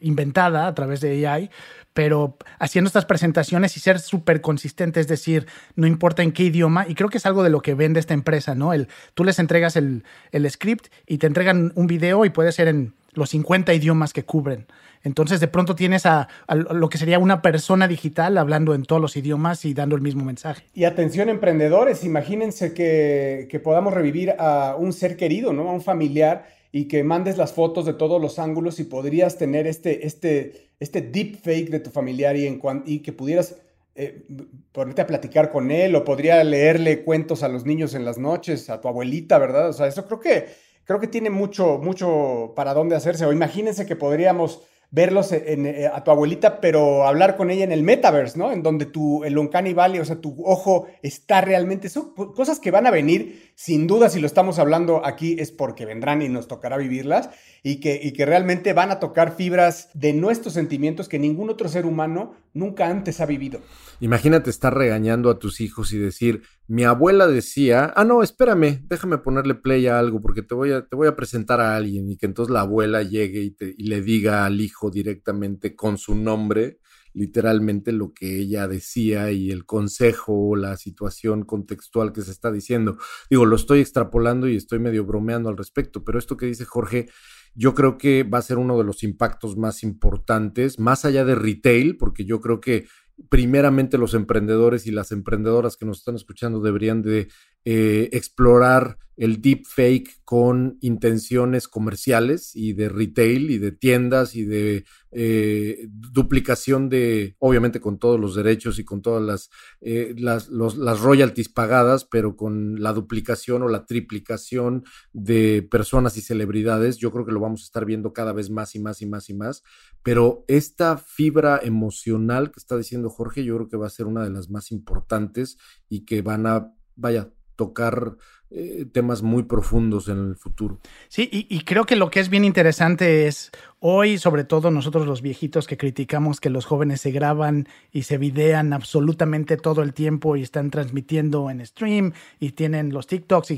inventada 0.00 0.66
a 0.66 0.74
través 0.74 1.00
de 1.00 1.26
AI, 1.26 1.50
pero 1.94 2.36
haciendo 2.58 2.88
estas 2.88 3.06
presentaciones 3.06 3.76
y 3.76 3.80
ser 3.80 3.98
súper 3.98 4.40
consistente, 4.40 5.00
es 5.00 5.08
decir, 5.08 5.46
no 5.74 5.86
importa 5.86 6.22
en 6.22 6.32
qué 6.32 6.44
idioma, 6.44 6.86
y 6.88 6.94
creo 6.94 7.08
que 7.08 7.18
es 7.18 7.26
algo 7.26 7.42
de 7.42 7.50
lo 7.50 7.60
que 7.60 7.74
vende 7.74 8.00
esta 8.00 8.14
empresa, 8.14 8.54
¿no? 8.54 8.70
Tú 9.14 9.24
les 9.24 9.38
entregas 9.38 9.76
el, 9.76 10.04
el 10.30 10.48
script 10.50 10.86
y 11.06 11.18
te 11.18 11.26
entregan 11.26 11.72
un 11.74 11.86
video 11.86 12.24
y 12.24 12.30
puede 12.30 12.52
ser 12.52 12.68
en 12.68 12.94
los 13.12 13.30
50 13.30 13.74
idiomas 13.74 14.12
que 14.12 14.24
cubren. 14.24 14.66
Entonces, 15.02 15.40
de 15.40 15.48
pronto 15.48 15.74
tienes 15.74 16.06
a, 16.06 16.28
lo 16.48 16.88
que 16.88 16.98
sería 16.98 17.18
una 17.18 17.42
persona 17.42 17.88
digital 17.88 18.38
hablando 18.38 18.74
en 18.74 18.84
todos 18.84 19.00
los 19.00 19.16
idiomas 19.16 19.64
y 19.64 19.74
dando 19.74 19.96
el 19.96 20.02
mismo 20.02 20.24
mensaje. 20.24 20.64
Y 20.74 20.84
atención, 20.84 21.28
emprendedores, 21.28 22.04
imagínense 22.04 22.72
que, 22.74 23.48
que 23.50 23.60
podamos 23.60 23.94
revivir 23.94 24.34
a 24.38 24.76
un 24.78 24.92
ser 24.92 25.16
querido, 25.16 25.52
¿no? 25.52 25.68
A 25.68 25.72
un 25.72 25.82
familiar 25.82 26.46
y 26.70 26.86
que 26.86 27.02
mandes 27.02 27.38
las 27.38 27.52
fotos 27.52 27.86
de 27.86 27.94
todos 27.94 28.20
los 28.20 28.38
ángulos 28.38 28.78
y 28.80 28.84
podrías 28.84 29.38
tener 29.38 29.66
este, 29.66 30.06
este, 30.06 30.70
este 30.80 31.00
deep 31.00 31.40
fake 31.42 31.70
de 31.70 31.80
tu 31.80 31.90
familiar 31.90 32.36
y, 32.36 32.46
en 32.46 32.60
y 32.84 33.00
que 33.00 33.12
pudieras 33.12 33.56
eh, 33.94 34.26
ponerte 34.70 35.02
a 35.02 35.06
platicar 35.06 35.50
con 35.50 35.70
él 35.70 35.96
o 35.96 36.04
podría 36.04 36.44
leerle 36.44 37.02
cuentos 37.02 37.42
a 37.42 37.48
los 37.48 37.66
niños 37.66 37.94
en 37.94 38.04
las 38.04 38.16
noches, 38.16 38.70
a 38.70 38.80
tu 38.80 38.86
abuelita, 38.86 39.38
¿verdad? 39.38 39.70
O 39.70 39.72
sea, 39.72 39.88
eso 39.88 40.06
creo 40.06 40.20
que, 40.20 40.46
creo 40.84 41.00
que 41.00 41.08
tiene 41.08 41.30
mucho, 41.30 41.78
mucho 41.78 42.52
para 42.54 42.74
dónde 42.74 42.94
hacerse. 42.94 43.26
O 43.26 43.32
imagínense 43.32 43.86
que 43.86 43.96
podríamos 43.96 44.62
verlos 44.90 45.32
eh, 45.32 45.90
a 45.92 46.02
tu 46.02 46.10
abuelita, 46.10 46.60
pero 46.60 47.06
hablar 47.06 47.36
con 47.36 47.50
ella 47.50 47.64
en 47.64 47.72
el 47.72 47.82
metaverse, 47.82 48.38
¿no? 48.38 48.52
En 48.52 48.62
donde 48.62 48.86
tu, 48.86 49.22
el 49.24 49.36
Uncanny 49.36 49.74
Valley, 49.74 50.00
o 50.00 50.04
sea, 50.04 50.20
tu 50.20 50.42
ojo 50.44 50.86
está 51.02 51.40
realmente, 51.42 51.90
son 51.90 52.14
cosas 52.14 52.58
que 52.58 52.70
van 52.70 52.86
a 52.86 52.90
venir, 52.90 53.52
sin 53.54 53.86
duda, 53.86 54.08
si 54.08 54.18
lo 54.18 54.26
estamos 54.26 54.58
hablando 54.58 55.04
aquí 55.04 55.36
es 55.38 55.52
porque 55.52 55.84
vendrán 55.84 56.22
y 56.22 56.28
nos 56.28 56.48
tocará 56.48 56.78
vivirlas, 56.78 57.28
y 57.62 57.80
que, 57.80 58.00
y 58.02 58.12
que 58.12 58.24
realmente 58.24 58.72
van 58.72 58.90
a 58.90 58.98
tocar 58.98 59.36
fibras 59.36 59.90
de 59.92 60.14
nuestros 60.14 60.54
sentimientos 60.54 61.08
que 61.08 61.18
ningún 61.18 61.50
otro 61.50 61.68
ser 61.68 61.84
humano 61.84 62.34
nunca 62.54 62.88
antes 62.88 63.20
ha 63.20 63.26
vivido. 63.26 63.60
Imagínate 64.00 64.48
estar 64.48 64.74
regañando 64.74 65.28
a 65.28 65.38
tus 65.38 65.60
hijos 65.60 65.92
y 65.92 65.98
decir, 65.98 66.42
mi 66.68 66.84
abuela 66.84 67.26
decía, 67.26 67.94
ah, 67.96 68.04
no, 68.04 68.22
espérame, 68.22 68.84
déjame 68.88 69.16
ponerle 69.16 69.54
play 69.54 69.86
a 69.86 69.98
algo 69.98 70.20
porque 70.20 70.42
te 70.42 70.54
voy 70.54 70.72
a, 70.72 70.86
te 70.86 70.96
voy 70.96 71.08
a 71.08 71.16
presentar 71.16 71.62
a 71.62 71.74
alguien 71.74 72.10
y 72.10 72.18
que 72.18 72.26
entonces 72.26 72.52
la 72.52 72.60
abuela 72.60 73.02
llegue 73.02 73.40
y, 73.40 73.50
te, 73.52 73.74
y 73.76 73.88
le 73.88 74.02
diga 74.02 74.44
al 74.44 74.60
hijo 74.60 74.90
directamente 74.90 75.74
con 75.74 75.96
su 75.96 76.14
nombre, 76.14 76.78
literalmente 77.14 77.90
lo 77.92 78.12
que 78.12 78.38
ella 78.38 78.68
decía 78.68 79.32
y 79.32 79.50
el 79.50 79.64
consejo 79.64 80.56
la 80.56 80.76
situación 80.76 81.46
contextual 81.46 82.12
que 82.12 82.20
se 82.20 82.32
está 82.32 82.52
diciendo. 82.52 82.98
Digo, 83.30 83.46
lo 83.46 83.56
estoy 83.56 83.80
extrapolando 83.80 84.46
y 84.46 84.56
estoy 84.56 84.78
medio 84.78 85.06
bromeando 85.06 85.48
al 85.48 85.56
respecto, 85.56 86.04
pero 86.04 86.18
esto 86.18 86.36
que 86.36 86.46
dice 86.46 86.66
Jorge 86.66 87.08
yo 87.54 87.74
creo 87.74 87.98
que 87.98 88.24
va 88.24 88.38
a 88.38 88.42
ser 88.42 88.58
uno 88.58 88.76
de 88.78 88.84
los 88.84 89.02
impactos 89.02 89.56
más 89.56 89.82
importantes, 89.82 90.78
más 90.78 91.04
allá 91.06 91.24
de 91.24 91.34
retail, 91.34 91.96
porque 91.96 92.24
yo 92.26 92.40
creo 92.40 92.60
que 92.60 92.86
primeramente 93.28 93.98
los 93.98 94.14
emprendedores 94.14 94.86
y 94.86 94.90
las 94.90 95.12
emprendedoras 95.12 95.76
que 95.76 95.86
nos 95.86 95.98
están 95.98 96.14
escuchando 96.14 96.60
deberían 96.60 97.02
de 97.02 97.28
eh, 97.70 98.08
explorar 98.12 98.96
el 99.18 99.42
deep 99.42 99.66
fake 99.66 100.22
con 100.24 100.78
intenciones 100.80 101.66
comerciales 101.66 102.54
y 102.54 102.72
de 102.72 102.88
retail 102.88 103.50
y 103.50 103.58
de 103.58 103.72
tiendas 103.72 104.36
y 104.36 104.44
de 104.44 104.84
eh, 105.10 105.86
duplicación 105.90 106.88
de, 106.88 107.34
obviamente 107.40 107.80
con 107.80 107.98
todos 107.98 108.18
los 108.18 108.36
derechos 108.36 108.78
y 108.78 108.84
con 108.84 109.02
todas 109.02 109.22
las, 109.22 109.50
eh, 109.80 110.14
las 110.16 111.00
royalties 111.00 111.48
pagadas, 111.48 112.04
pero 112.04 112.36
con 112.36 112.80
la 112.80 112.92
duplicación 112.92 113.62
o 113.62 113.68
la 113.68 113.86
triplicación 113.86 114.84
de 115.12 115.66
personas 115.68 116.16
y 116.16 116.20
celebridades, 116.20 116.96
yo 116.96 117.10
creo 117.10 117.26
que 117.26 117.32
lo 117.32 117.40
vamos 117.40 117.62
a 117.62 117.64
estar 117.64 117.84
viendo 117.84 118.12
cada 118.12 118.32
vez 118.32 118.50
más 118.50 118.76
y 118.76 118.78
más 118.78 119.02
y 119.02 119.06
más 119.06 119.28
y 119.28 119.34
más, 119.34 119.64
pero 120.04 120.44
esta 120.46 120.96
fibra 120.96 121.60
emocional 121.62 122.52
que 122.52 122.60
está 122.60 122.76
diciendo 122.76 123.10
Jorge, 123.10 123.42
yo 123.44 123.56
creo 123.56 123.68
que 123.68 123.76
va 123.76 123.88
a 123.88 123.90
ser 123.90 124.06
una 124.06 124.22
de 124.22 124.30
las 124.30 124.48
más 124.48 124.70
importantes 124.70 125.58
y 125.88 126.04
que 126.04 126.22
van 126.22 126.46
a, 126.46 126.72
vaya, 126.94 127.32
tocar 127.58 128.16
eh, 128.50 128.86
temas 128.92 129.20
muy 129.20 129.42
profundos 129.42 130.08
en 130.08 130.30
el 130.30 130.36
futuro. 130.36 130.78
Sí, 131.08 131.28
y, 131.30 131.60
creo 131.64 131.84
que 131.84 131.96
lo 131.96 132.08
que 132.08 132.20
es 132.20 132.30
bien 132.30 132.44
interesante 132.44 133.26
es 133.26 133.50
hoy, 133.80 134.16
sobre 134.16 134.44
todo 134.44 134.70
nosotros 134.70 135.06
los 135.06 135.20
viejitos 135.20 135.66
que 135.66 135.76
criticamos 135.76 136.40
que 136.40 136.48
los 136.48 136.64
jóvenes 136.64 137.00
se 137.00 137.10
graban 137.10 137.68
y 137.92 138.04
se 138.04 138.16
videan 138.16 138.72
absolutamente 138.72 139.56
todo 139.56 139.82
el 139.82 139.92
tiempo 139.92 140.36
y 140.36 140.42
están 140.42 140.70
transmitiendo 140.70 141.50
en 141.50 141.66
stream 141.66 142.12
y 142.38 142.52
tienen 142.52 142.90
los 142.92 143.08
TikToks. 143.08 143.52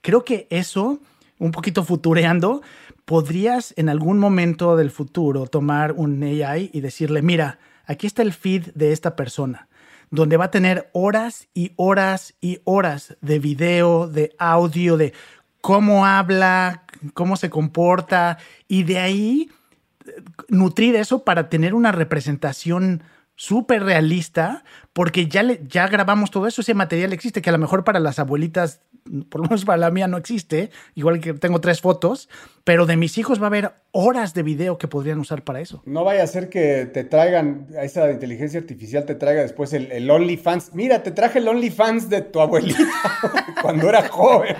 Creo 0.00 0.24
que 0.24 0.46
eso, 0.48 1.00
un 1.38 1.50
poquito 1.50 1.82
futureando, 1.84 2.62
podrías 3.04 3.74
en 3.76 3.88
algún 3.88 4.18
momento 4.18 4.76
del 4.76 4.90
futuro 4.90 5.48
tomar 5.48 5.92
un 5.92 6.22
AI 6.22 6.70
y 6.72 6.80
decirle, 6.80 7.20
mira, 7.20 7.58
aquí 7.84 8.06
está 8.06 8.22
el 8.22 8.32
feed 8.32 8.68
de 8.74 8.92
esta 8.92 9.16
persona 9.16 9.68
donde 10.14 10.36
va 10.36 10.46
a 10.46 10.50
tener 10.50 10.90
horas 10.92 11.48
y 11.54 11.72
horas 11.76 12.34
y 12.40 12.60
horas 12.64 13.16
de 13.20 13.38
video, 13.38 14.06
de 14.06 14.34
audio, 14.38 14.96
de 14.96 15.12
cómo 15.60 16.06
habla, 16.06 16.84
cómo 17.14 17.36
se 17.36 17.50
comporta, 17.50 18.38
y 18.68 18.84
de 18.84 18.98
ahí 18.98 19.50
eh, 20.06 20.22
nutrir 20.48 20.94
eso 20.96 21.24
para 21.24 21.48
tener 21.48 21.74
una 21.74 21.92
representación 21.92 23.02
súper 23.36 23.82
realista, 23.82 24.64
porque 24.92 25.26
ya, 25.26 25.42
ya 25.42 25.88
grabamos 25.88 26.30
todo 26.30 26.46
eso, 26.46 26.60
ese 26.60 26.74
material 26.74 27.12
existe, 27.12 27.42
que 27.42 27.50
a 27.50 27.52
lo 27.54 27.58
mejor 27.58 27.82
para 27.82 27.98
las 27.98 28.18
abuelitas 28.18 28.80
por 29.28 29.40
lo 29.40 29.48
menos 29.48 29.64
para 29.64 29.78
la 29.78 29.90
mía 29.90 30.08
no 30.08 30.16
existe, 30.16 30.70
igual 30.94 31.20
que 31.20 31.34
tengo 31.34 31.60
tres 31.60 31.80
fotos, 31.80 32.28
pero 32.64 32.86
de 32.86 32.96
mis 32.96 33.18
hijos 33.18 33.40
va 33.40 33.44
a 33.44 33.46
haber 33.48 33.72
horas 33.92 34.34
de 34.34 34.42
video 34.42 34.78
que 34.78 34.88
podrían 34.88 35.18
usar 35.18 35.44
para 35.44 35.60
eso. 35.60 35.82
No 35.84 36.04
vaya 36.04 36.22
a 36.22 36.26
ser 36.26 36.48
que 36.48 36.86
te 36.86 37.04
traigan, 37.04 37.68
a 37.78 37.84
esa 37.84 38.10
inteligencia 38.10 38.58
artificial 38.58 39.04
te 39.04 39.14
traiga 39.14 39.42
después 39.42 39.72
el, 39.72 39.92
el 39.92 40.10
OnlyFans. 40.10 40.74
Mira, 40.74 41.02
te 41.02 41.10
traje 41.10 41.38
el 41.38 41.48
OnlyFans 41.48 42.08
de 42.08 42.22
tu 42.22 42.40
abuelita 42.40 42.84
cuando 43.62 43.88
era 43.88 44.08
joven. 44.08 44.56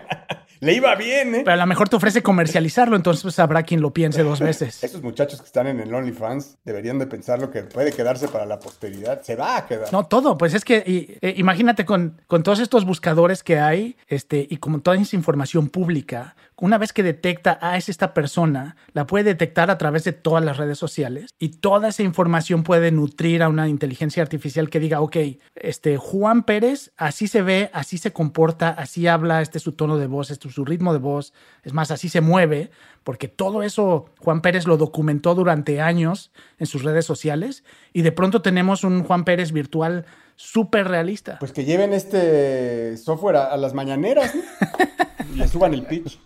Le 0.64 0.72
iba 0.72 0.94
bien, 0.94 1.34
¿eh? 1.34 1.42
Pero 1.44 1.52
a 1.52 1.56
lo 1.56 1.66
mejor 1.66 1.90
te 1.90 1.96
ofrece 1.96 2.22
comercializarlo, 2.22 2.96
entonces 2.96 3.22
pues, 3.22 3.38
habrá 3.38 3.64
quien 3.64 3.82
lo 3.82 3.92
piense 3.92 4.22
dos 4.22 4.40
veces. 4.40 4.82
Esos 4.82 5.02
muchachos 5.02 5.40
que 5.40 5.46
están 5.46 5.66
en 5.66 5.78
el 5.78 5.92
OnlyFans 5.92 6.56
deberían 6.64 6.98
de 6.98 7.06
pensar 7.06 7.38
lo 7.38 7.50
que 7.50 7.64
puede 7.64 7.92
quedarse 7.92 8.28
para 8.28 8.46
la 8.46 8.58
posteridad. 8.58 9.20
Se 9.20 9.36
va 9.36 9.58
a 9.58 9.66
quedar. 9.66 9.92
No, 9.92 10.06
todo. 10.06 10.38
Pues 10.38 10.54
es 10.54 10.64
que 10.64 11.18
eh, 11.20 11.34
imagínate 11.36 11.84
con, 11.84 12.22
con 12.26 12.42
todos 12.42 12.60
estos 12.60 12.86
buscadores 12.86 13.42
que 13.42 13.58
hay 13.58 13.98
este, 14.08 14.46
y 14.48 14.56
como 14.56 14.80
toda 14.80 14.96
esa 14.96 15.16
información 15.16 15.68
pública, 15.68 16.34
una 16.56 16.78
vez 16.78 16.92
que 16.92 17.02
detecta, 17.02 17.58
ah, 17.60 17.76
es 17.76 17.88
esta 17.88 18.14
persona, 18.14 18.76
la 18.92 19.06
puede 19.06 19.24
detectar 19.24 19.70
a 19.70 19.78
través 19.78 20.04
de 20.04 20.12
todas 20.12 20.44
las 20.44 20.56
redes 20.56 20.78
sociales 20.78 21.30
y 21.38 21.48
toda 21.48 21.88
esa 21.88 22.02
información 22.02 22.62
puede 22.62 22.90
nutrir 22.90 23.42
a 23.42 23.48
una 23.48 23.68
inteligencia 23.68 24.22
artificial 24.22 24.70
que 24.70 24.80
diga, 24.80 25.00
ok, 25.00 25.16
este 25.54 25.96
Juan 25.96 26.44
Pérez 26.44 26.92
así 26.96 27.26
se 27.26 27.42
ve, 27.42 27.70
así 27.72 27.98
se 27.98 28.12
comporta, 28.12 28.70
así 28.70 29.06
habla, 29.06 29.42
este 29.42 29.58
es 29.58 29.64
su 29.64 29.72
tono 29.72 29.98
de 29.98 30.06
voz, 30.06 30.30
este 30.30 30.48
es 30.48 30.54
su 30.54 30.64
ritmo 30.64 30.92
de 30.92 31.00
voz, 31.00 31.32
es 31.62 31.72
más, 31.72 31.90
así 31.90 32.08
se 32.08 32.20
mueve, 32.20 32.70
porque 33.02 33.28
todo 33.28 33.62
eso 33.62 34.06
Juan 34.20 34.40
Pérez 34.40 34.66
lo 34.66 34.76
documentó 34.76 35.34
durante 35.34 35.80
años 35.80 36.30
en 36.58 36.66
sus 36.66 36.84
redes 36.84 37.04
sociales 37.04 37.64
y 37.92 38.02
de 38.02 38.12
pronto 38.12 38.42
tenemos 38.42 38.84
un 38.84 39.04
Juan 39.04 39.24
Pérez 39.24 39.52
virtual 39.52 40.06
súper 40.36 40.88
realista. 40.88 41.38
Pues 41.38 41.52
que 41.52 41.64
lleven 41.64 41.92
este 41.92 42.96
software 42.96 43.36
a, 43.36 43.56
las 43.56 43.74
mañaneras, 43.74 44.34
¿no? 44.34 44.42
y 45.34 45.38
le 45.38 45.48
suban 45.48 45.74
el 45.74 45.84
pitch. 45.84 46.20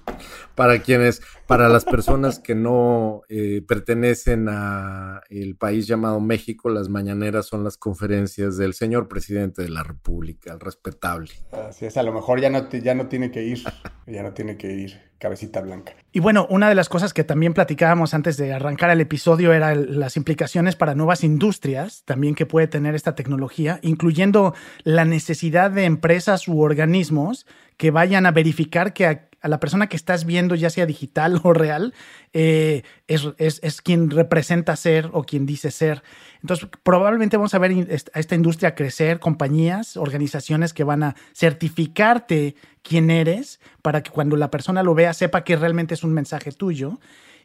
Para 0.54 0.80
quienes, 0.80 1.22
para 1.46 1.68
las 1.68 1.84
personas 1.84 2.38
que 2.38 2.54
no 2.54 3.22
eh, 3.28 3.62
pertenecen 3.66 4.48
a 4.48 5.22
el 5.30 5.56
país 5.56 5.86
llamado 5.86 6.20
México, 6.20 6.68
las 6.68 6.88
mañaneras 6.88 7.46
son 7.46 7.64
las 7.64 7.76
conferencias 7.76 8.56
del 8.56 8.74
señor 8.74 9.08
presidente 9.08 9.62
de 9.62 9.70
la 9.70 9.82
República, 9.82 10.52
el 10.52 10.60
respetable. 10.60 11.30
Así 11.52 11.86
es, 11.86 11.96
a 11.96 12.02
lo 12.02 12.12
mejor 12.12 12.40
ya 12.40 12.50
no, 12.50 12.68
ya 12.68 12.94
no 12.94 13.08
tiene 13.08 13.30
que 13.30 13.44
ir, 13.44 13.62
ya 14.06 14.22
no 14.22 14.32
tiene 14.32 14.56
que 14.56 14.72
ir, 14.72 15.07
cabecita 15.18 15.60
blanca. 15.60 15.94
Y 16.12 16.20
bueno, 16.20 16.46
una 16.48 16.68
de 16.68 16.74
las 16.74 16.88
cosas 16.88 17.12
que 17.12 17.24
también 17.24 17.52
platicábamos 17.52 18.14
antes 18.14 18.36
de 18.36 18.52
arrancar 18.52 18.90
el 18.90 19.00
episodio 19.00 19.52
era 19.52 19.74
las 19.74 20.16
implicaciones 20.16 20.76
para 20.76 20.94
nuevas 20.94 21.22
industrias, 21.24 22.02
también 22.04 22.34
que 22.34 22.46
puede 22.46 22.68
tener 22.68 22.94
esta 22.94 23.14
tecnología, 23.14 23.80
incluyendo 23.82 24.54
la 24.84 25.04
necesidad 25.04 25.70
de 25.70 25.84
empresas 25.84 26.48
u 26.48 26.60
organismos 26.60 27.46
que 27.76 27.90
vayan 27.90 28.26
a 28.26 28.32
verificar 28.32 28.92
que 28.92 29.06
a, 29.06 29.28
la 29.42 29.60
persona 29.60 29.88
que 29.88 29.96
estás 29.96 30.24
viendo, 30.24 30.54
ya 30.54 30.70
sea 30.70 30.86
digital 30.86 31.40
o 31.44 31.52
real, 31.52 31.94
eh, 32.32 32.82
es, 33.06 33.82
quien 33.82 34.10
representa 34.10 34.76
ser 34.76 35.10
o 35.12 35.24
quien 35.24 35.46
dice 35.46 35.70
ser. 35.70 36.02
Entonces, 36.40 36.68
probablemente 36.82 37.36
vamos 37.36 37.54
a 37.54 37.58
ver 37.58 37.72
a 38.12 38.18
esta 38.18 38.34
industria 38.34 38.74
crecer, 38.74 39.18
compañías, 39.18 39.96
organizaciones 39.96 40.72
que 40.72 40.84
van 40.84 41.02
a 41.02 41.16
certificarte 41.34 42.54
quién 42.82 43.10
eres 43.10 43.60
para 43.82 44.02
que 44.02 44.10
cuando 44.10 44.36
la 44.36 44.50
persona 44.50 44.82
lo 44.82 44.94
vea 44.94 45.14
sepa 45.14 45.44
que 45.44 45.56
realmente 45.56 45.94
es 45.94 46.04
un 46.04 46.12
mensaje 46.12 46.52
tuyo 46.52 46.98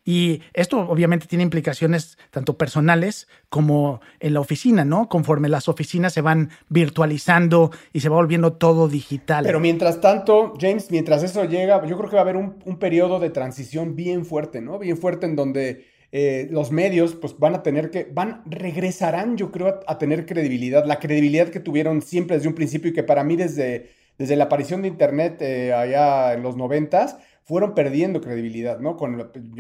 y 0.06 0.42
esto 0.54 0.80
obviamente 0.80 1.28
tiene 1.28 1.44
implicaciones 1.44 2.18
tanto 2.30 2.58
personales 2.58 3.28
como 3.50 4.02
en 4.20 4.34
la 4.34 4.42
oficina, 4.42 4.84
¿no? 4.84 5.08
Conforme 5.08 5.48
las 5.48 5.70
oficinas 5.70 6.14
se 6.14 6.22
van 6.22 6.50
virtualizando 6.68 7.72
y 7.94 8.02
se 8.02 8.10
va 8.10 8.18
volviendo 8.18 8.54
todo 8.54 8.90
digital. 8.90 9.46
Pero 9.46 9.62
mientras 9.62 10.02
tanto, 10.02 10.54
James, 10.60 10.92
mientras 10.92 11.24
eso 11.24 11.46
llega, 11.46 11.86
yo 11.86 11.98
creo 11.98 12.10
que 12.10 12.16
va 12.16 12.22
a 12.22 12.24
haber 12.24 12.36
un, 12.36 12.54
periodo 12.80 13.20
de 13.20 13.30
transición 13.30 13.96
bien 13.96 14.26
fuerte, 14.26 14.60
¿no? 14.60 14.78
Bien 14.78 14.98
fuerte 14.98 15.26
en 15.26 15.38
donde 15.38 15.86
eh, 16.16 16.48
los 16.52 16.72
medios 16.72 17.16
pues 17.16 17.40
van 17.40 17.56
a 17.56 17.64
tener 17.64 17.90
que, 17.90 18.08
van, 18.14 18.44
regresarán 18.46 19.36
yo 19.36 19.52
creo 19.52 19.80
a, 19.88 19.98
tener 19.98 20.28
credibilidad, 20.28 20.86
la 20.86 21.00
credibilidad 21.00 21.50
que 21.50 21.60
tuvieron 21.60 22.04
siempre 22.04 22.36
desde 22.36 22.48
un 22.48 22.54
principio 22.54 22.92
y 22.92 22.94
que 22.94 23.02
para 23.02 23.24
mí 23.24 23.36
desde, 23.36 23.90
desde 24.20 24.36
la 24.36 24.44
aparición 24.44 24.84
de 24.84 24.90
Internet 24.90 25.42
eh, 25.42 25.74
allá 25.74 26.34
en 26.34 26.44
los 26.44 26.56
noventas, 26.56 27.18
fueron 27.46 27.74
perdiendo 27.74 28.22
credibilidad, 28.22 28.80
¿no? 28.80 28.96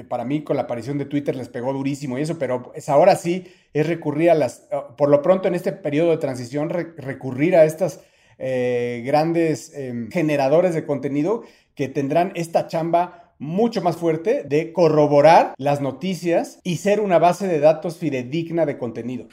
Para 0.07 0.25
mí, 0.25 0.43
con 0.43 0.55
la 0.55 0.63
aparición 0.63 0.99
de 0.99 1.05
Twitter 1.05 1.35
les 1.35 1.49
pegó 1.49 1.73
durísimo 1.73 2.19
y 2.19 2.21
eso, 2.21 2.37
pero 2.37 2.71
es 2.75 2.87
ahora 2.87 3.15
sí 3.15 3.47
es 3.73 3.87
recurrir 3.87 4.29
a 4.29 4.35
las, 4.35 4.67
ah, 4.71 4.95
por 4.95 5.09
lo 5.09 5.23
pronto 5.23 5.47
en 5.47 5.55
este 5.55 5.71
periodo 5.71 6.11
de 6.11 6.17
transición, 6.17 6.69
recurrir 6.69 7.55
a 7.55 7.65
estas 7.65 8.01
eh, 8.37 9.01
grandes 9.05 9.75
em, 9.75 10.11
generadores 10.11 10.75
de 10.75 10.85
contenido 10.85 11.43
que 11.75 11.87
tendrán 11.87 12.31
esta 12.35 12.67
chamba 12.67 13.22
mucho 13.43 13.81
más 13.81 13.97
fuerte 13.97 14.43
de 14.43 14.71
corroborar 14.71 15.53
las 15.57 15.81
noticias 15.81 16.59
y 16.63 16.77
ser 16.77 17.01
una 17.01 17.19
base 17.19 17.47
de 17.47 17.59
datos 17.59 17.97
fidedigna 17.97 18.65
de 18.65 18.77
contenido. 18.77 19.27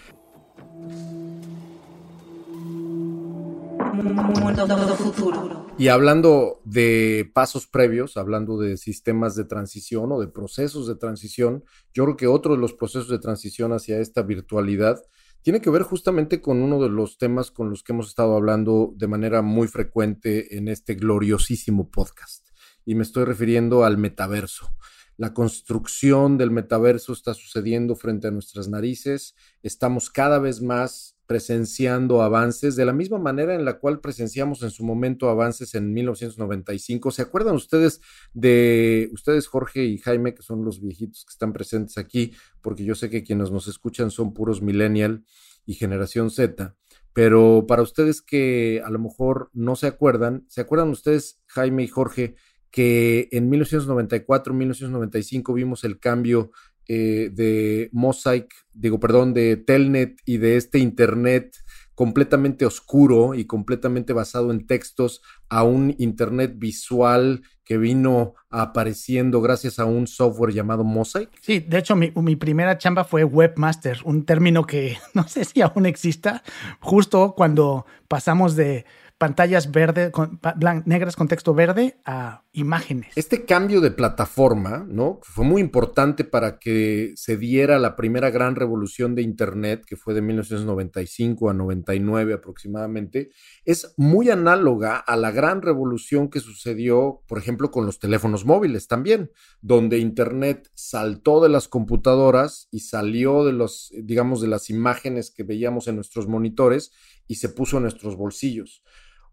Futuro. 4.97 5.67
Y 5.79 5.89
hablando 5.89 6.61
de 6.65 7.31
pasos 7.33 7.67
previos, 7.67 8.17
hablando 8.17 8.59
de 8.59 8.77
sistemas 8.77 9.37
de 9.37 9.45
transición 9.45 10.11
o 10.13 10.21
de 10.21 10.29
procesos 10.29 10.89
de 10.89 10.97
transición, 10.97 11.65
yo 11.95 12.05
creo 12.05 12.17
que 12.17 12.27
otro 12.27 12.55
de 12.55 12.61
los 12.61 12.75
procesos 12.75 13.09
de 13.09 13.19
transición 13.19 13.73
hacia 13.73 13.99
esta 13.99 14.23
virtualidad 14.23 15.01
tiene 15.43 15.61
que 15.61 15.71
ver 15.71 15.83
justamente 15.83 16.41
con 16.41 16.63
uno 16.63 16.83
de 16.83 16.89
los 16.89 17.17
temas 17.17 17.51
con 17.51 17.71
los 17.71 17.83
que 17.83 17.93
hemos 17.93 18.09
estado 18.09 18.35
hablando 18.37 18.93
de 18.97 19.07
manera 19.07 19.41
muy 19.41 19.69
frecuente 19.69 20.57
en 20.57 20.69
este 20.69 20.95
gloriosísimo 20.95 21.91
podcast. 21.91 22.50
Y 22.91 22.97
me 22.97 23.05
estoy 23.05 23.25
refiriendo 23.25 23.85
al 23.85 23.99
metaverso. 23.99 24.75
La 25.17 25.33
construcción 25.33 26.37
del 26.39 26.51
metaverso 26.51 27.13
está 27.13 27.35
sucediendo 27.35 27.95
frente 27.95 28.27
a 28.27 28.33
nuestras 28.33 28.67
narices. 28.67 29.37
Estamos 29.63 30.11
cada 30.11 30.41
vez 30.41 30.61
más 30.61 31.17
presenciando 31.27 32.21
avances 32.21 32.75
de 32.75 32.85
la 32.85 32.93
misma 32.93 33.21
manera 33.21 33.55
en 33.55 33.65
la 33.65 33.79
cual 33.79 34.01
presenciamos 34.01 34.65
en 34.65 34.73
su 34.73 34.83
momento 34.83 35.29
avances 35.29 35.77
en 35.77 35.93
1995. 35.93 37.13
¿Se 37.13 37.23
acuerdan 37.23 37.55
ustedes 37.55 38.01
de 38.33 39.09
ustedes, 39.13 39.47
Jorge 39.47 39.85
y 39.85 39.99
Jaime, 39.99 40.35
que 40.35 40.43
son 40.43 40.65
los 40.65 40.81
viejitos 40.81 41.25
que 41.25 41.31
están 41.31 41.53
presentes 41.53 41.97
aquí? 41.97 42.33
Porque 42.61 42.85
yo 42.85 42.97
sé 42.97 43.09
que 43.09 43.23
quienes 43.23 43.53
nos 43.53 43.69
escuchan 43.69 44.11
son 44.11 44.35
puros 44.35 44.63
millennial 44.63 45.25
y 45.65 45.75
generación 45.75 46.33
Z. 46.33 46.75
Pero 47.13 47.67
para 47.69 47.83
ustedes 47.83 48.21
que 48.21 48.83
a 48.85 48.91
lo 48.91 48.99
mejor 48.99 49.51
no 49.53 49.77
se 49.77 49.87
acuerdan, 49.87 50.45
¿se 50.49 50.61
acuerdan 50.61 50.91
ustedes, 50.91 51.41
Jaime 51.47 51.85
y 51.85 51.89
Jorge, 51.89 52.35
que 52.71 53.29
en 53.33 53.49
1994, 53.51 54.55
1995 54.55 55.53
vimos 55.55 55.85
el 55.85 55.99
cambio 55.99 56.53
eh, 56.89 57.31
de 57.33 57.89
Mosaic, 57.93 58.53
digo, 58.73 58.99
perdón, 58.99 59.33
de 59.33 59.57
Telnet 59.57 60.21
y 60.25 60.39
de 60.39 60.57
este 60.57 60.79
Internet 60.79 61.57
completamente 61.95 62.65
oscuro 62.65 63.35
y 63.35 63.45
completamente 63.45 64.13
basado 64.13 64.51
en 64.51 64.67
textos 64.67 65.21
a 65.49 65.63
un 65.63 65.95
Internet 65.99 66.55
visual 66.57 67.43
que 67.63 67.77
vino 67.79 68.35
apareciendo 68.49 69.41
gracias 69.41 69.79
a 69.79 69.85
un 69.85 70.07
software 70.07 70.53
llamado 70.53 70.83
Mosaic. 70.83 71.31
Sí, 71.41 71.61
de 71.61 71.79
hecho 71.79 71.95
mi, 71.95 72.11
mi, 72.17 72.35
primera 72.35 72.79
chamba 72.79 73.05
fue 73.05 73.23
webmaster, 73.23 73.99
un 74.05 74.25
término 74.25 74.67
que 74.67 74.97
no 75.15 75.29
sé 75.29 75.45
si 75.45 75.61
aún 75.61 75.87
exista, 75.87 76.43
justo 76.81 77.35
cuando 77.37 77.87
pasamos 78.09 78.57
de 78.57 78.87
pantallas 79.21 79.71
verde, 79.71 80.11
con, 80.11 80.41
negras 80.87 81.15
con 81.15 81.29
texto 81.29 81.53
verde 81.53 82.01
a 82.07 82.43
imágenes. 82.53 83.13
Este 83.15 83.45
cambio 83.45 83.81
de 83.81 83.93
plataforma, 83.93 84.85
¿no? 84.89 85.21
Fue 85.23 85.45
muy 85.45 85.61
importante 85.61 86.25
para 86.25 86.59
que 86.59 87.13
se 87.15 87.37
diera 87.37 87.79
la 87.79 87.95
primera 87.95 88.31
gran 88.31 88.57
revolución 88.57 89.15
de 89.15 89.23
Internet, 89.23 89.85
que 89.87 89.97
fue 89.97 90.15
de 90.15 90.23
1995 90.23 91.51
a 91.51 91.55
99 91.55 92.35
aproximadamente, 92.35 93.31
es 93.65 93.95
muy 93.97 94.31
análoga 94.31 94.97
a 94.97 95.17
la 95.17 95.31
gran 95.31 95.63
revolución 95.63 96.29
que 96.29 96.41
sucedió, 96.41 97.23
por 97.29 97.39
ejemplo, 97.39 97.71
con 97.71 97.87
los 97.87 98.01
teléfonos 98.01 98.45
móviles 98.45 98.89
también, 98.89 99.31
donde 99.61 99.99
Internet 99.99 100.71
saltó 100.75 101.41
de 101.41 101.51
las 101.51 101.69
computadoras 101.69 102.69
y 102.73 102.81
salió 102.81 103.45
de 103.45 103.53
los, 103.53 103.93
digamos, 103.97 104.41
de 104.41 104.49
las 104.49 104.71
imágenes 104.71 105.31
que 105.31 105.45
veíamos 105.45 105.87
en 105.87 105.95
nuestros 105.95 106.27
monitores 106.27 106.93
y 107.29 107.37
se 107.37 107.49
puso 107.49 107.77
en 107.77 107.85
nuestros 107.85 108.17
bolsillos. 108.17 108.83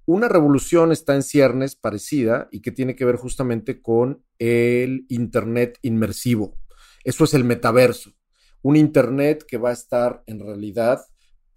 Una 0.09 0.29
revolución 0.29 0.93
está 0.93 1.15
en 1.15 1.21
ciernes 1.21 1.75
parecida 1.75 2.47
y 2.49 2.61
que 2.61 2.71
tiene 2.71 2.95
que 2.95 3.03
ver 3.03 3.17
justamente 3.17 3.81
con 3.81 4.23
el 4.39 5.05
Internet 5.09 5.77
inmersivo. 5.81 6.57
Eso 7.03 7.25
es 7.25 7.33
el 7.33 7.43
metaverso. 7.43 8.13
Un 8.61 8.77
Internet 8.77 9.43
que 9.45 9.57
va 9.57 9.71
a 9.71 9.73
estar 9.73 10.23
en 10.25 10.39
realidad 10.39 11.01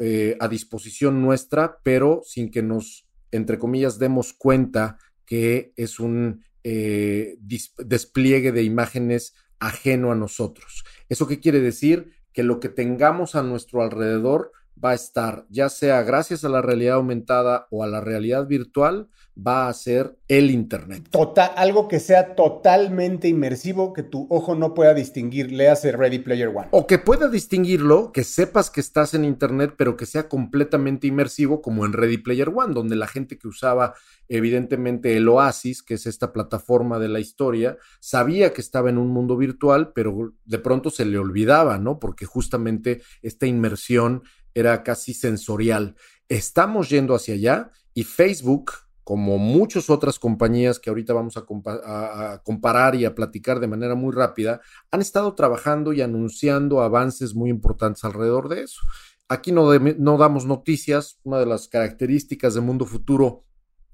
eh, 0.01 0.37
a 0.41 0.49
disposición 0.49 1.23
nuestra, 1.23 1.79
pero 1.85 2.23
sin 2.25 2.51
que 2.51 2.61
nos, 2.61 3.07
entre 3.31 3.57
comillas, 3.57 4.01
demos 4.01 4.33
cuenta 4.33 4.99
que 5.25 5.73
es 5.77 6.01
un 6.01 6.45
eh, 6.65 7.39
despliegue 7.79 8.51
de 8.51 8.65
imágenes 8.65 9.33
ajeno 9.61 10.11
a 10.11 10.17
nosotros. 10.17 10.83
¿Eso 11.09 11.29
qué 11.29 11.39
quiere 11.39 11.61
decir? 11.61 12.15
Que 12.33 12.43
lo 12.43 12.59
que 12.59 12.69
tengamos 12.69 13.37
a 13.37 13.45
nuestro 13.45 13.81
alrededor 13.83 14.51
va 14.83 14.91
a 14.91 14.95
estar, 14.95 15.47
ya 15.51 15.69
sea 15.69 16.03
gracias 16.03 16.45
a 16.45 16.49
la 16.49 16.63
realidad 16.63 16.97
aumentada 16.97 17.67
o 17.71 17.85
a 17.85 17.87
la 17.87 18.01
realidad 18.01 18.47
virtual, 18.47 19.09
va 19.37 19.69
a 19.69 19.73
ser 19.73 20.19
el 20.29 20.51
Internet. 20.51 21.09
Total, 21.11 21.51
algo 21.57 21.89
que 21.89 22.01
sea 22.01 22.35
totalmente 22.35 23.29
inmersivo, 23.29 23.93
que 23.93 24.03
tu 24.03 24.27
ojo 24.31 24.55
no 24.55 24.75
pueda 24.75 24.95
distinguir, 24.95 25.53
le 25.53 25.69
hace 25.69 25.93
Ready 25.93 26.19
Player 26.19 26.49
One. 26.49 26.69
O 26.73 26.87
que 26.87 26.99
pueda 26.99 27.29
distinguirlo, 27.29 28.13
que 28.13 28.25
sepas 28.25 28.71
que 28.71 28.81
estás 28.81 29.15
en 29.15 29.25
Internet, 29.25 29.75
pero 29.77 29.97
que 29.97 30.07
sea 30.07 30.29
completamente 30.29 31.07
inmersivo, 31.07 31.63
como 31.63 31.87
en 31.87 31.93
Ready 31.93 32.19
Player 32.19 32.51
One, 32.55 32.75
donde 32.75 32.97
la 32.97 33.07
gente 33.07 33.39
que 33.39 33.49
usaba 33.49 33.95
evidentemente 34.29 35.17
el 35.17 35.29
Oasis, 35.29 35.83
que 35.83 35.95
es 35.95 36.07
esta 36.07 36.33
plataforma 36.33 36.99
de 36.99 37.09
la 37.09 37.21
historia, 37.21 37.79
sabía 37.99 38.53
que 38.53 38.61
estaba 38.61 38.91
en 38.91 38.99
un 38.99 39.09
mundo 39.09 39.37
virtual, 39.37 39.93
pero 39.93 40.35
de 40.45 40.59
pronto 40.59 40.91
se 40.91 41.05
le 41.05 41.19
olvidaba, 41.19 41.79
¿no? 41.79 41.99
Porque 41.99 42.27
justamente 42.27 43.03
esta 43.23 43.47
inmersión 43.47 44.23
era 44.55 44.83
casi 44.83 45.15
sensorial. 45.15 45.97
Estamos 46.29 46.89
yendo 46.89 47.15
hacia 47.15 47.35
allá 47.35 47.71
y 47.95 48.05
Facebook, 48.05 48.73
como 49.05 49.39
muchas 49.39 49.91
otras 49.91 50.19
compañías 50.19 50.79
que 50.79 50.91
ahorita 50.91 51.13
vamos 51.13 51.37
a, 51.37 52.41
comparar 52.45 52.95
y 52.95 53.05
a 53.05 53.15
platicar 53.15 53.59
de 53.59 53.67
manera 53.67 53.95
muy 53.95 54.13
rápida, 54.13 54.61
han 54.91 55.01
estado 55.01 55.35
trabajando 55.35 55.93
y 55.93 56.01
anunciando 56.01 56.81
avances 56.81 57.35
muy 57.35 57.51
importantes 57.51 58.05
alrededor 58.05 58.49
de 58.49 58.63
eso. 58.63 58.81
Aquí 59.29 59.51
no, 59.53 59.77
no 59.79 60.19
damos 60.19 60.47
noticias. 60.47 61.19
Una 61.25 61.39
de 61.39 61.47
las 61.47 61.69
características 61.69 62.55
de 62.55 62.61
Mundo 62.61 62.87
Futuro 62.87 63.45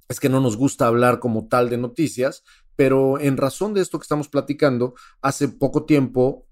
es 0.09 0.21
que 0.21 0.29
no 0.29 0.41
nos 0.41 0.57
gusta 0.57 0.87
hablar 0.87 1.19
como 1.19 1.49
tal 1.49 1.69
de 1.69 1.79
noticias, 1.79 2.45
pero 2.77 3.19
en 3.19 3.37
razón 3.37 3.75
de 3.75 3.81
esto 3.81 3.99
que 3.99 4.05
estamos 4.05 4.29
platicando, 4.29 4.95
hace 5.23 5.49
poco 5.49 5.85
tiempo 5.85 6.47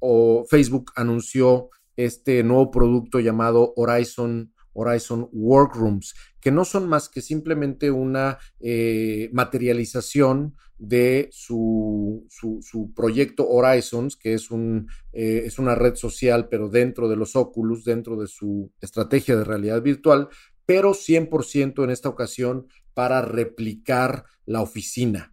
Facebook 0.48 0.90
anunció 0.96 1.68
este 1.96 2.42
nuevo 2.42 2.70
producto 2.70 3.20
llamado 3.20 3.72
Horizon, 3.76 4.52
Horizon 4.72 5.28
Workrooms, 5.32 6.14
que 6.40 6.50
no 6.50 6.64
son 6.64 6.88
más 6.88 7.08
que 7.08 7.20
simplemente 7.20 7.90
una 7.90 8.38
eh, 8.60 9.30
materialización 9.32 10.56
de 10.76 11.28
su, 11.32 12.26
su, 12.28 12.92
proyecto 12.94 13.48
Horizons, 13.48 14.16
que 14.16 14.34
es, 14.34 14.50
un, 14.50 14.88
eh, 15.12 15.42
es 15.46 15.58
una 15.58 15.74
red 15.74 15.94
social, 15.94 16.48
pero 16.48 16.68
dentro 16.68 17.08
de 17.08 17.16
los 17.16 17.36
Oculus, 17.36 17.84
dentro 17.84 18.16
de 18.16 18.26
su 18.26 18.72
estrategia 18.80 19.36
de 19.36 19.44
realidad 19.44 19.80
virtual, 19.82 20.28
pero 20.66 20.92
100% 20.92 21.84
en 21.84 21.90
esta 21.90 22.08
ocasión 22.08 22.66
para 22.92 23.22
replicar 23.22 24.24
la 24.46 24.62
oficina. 24.62 25.32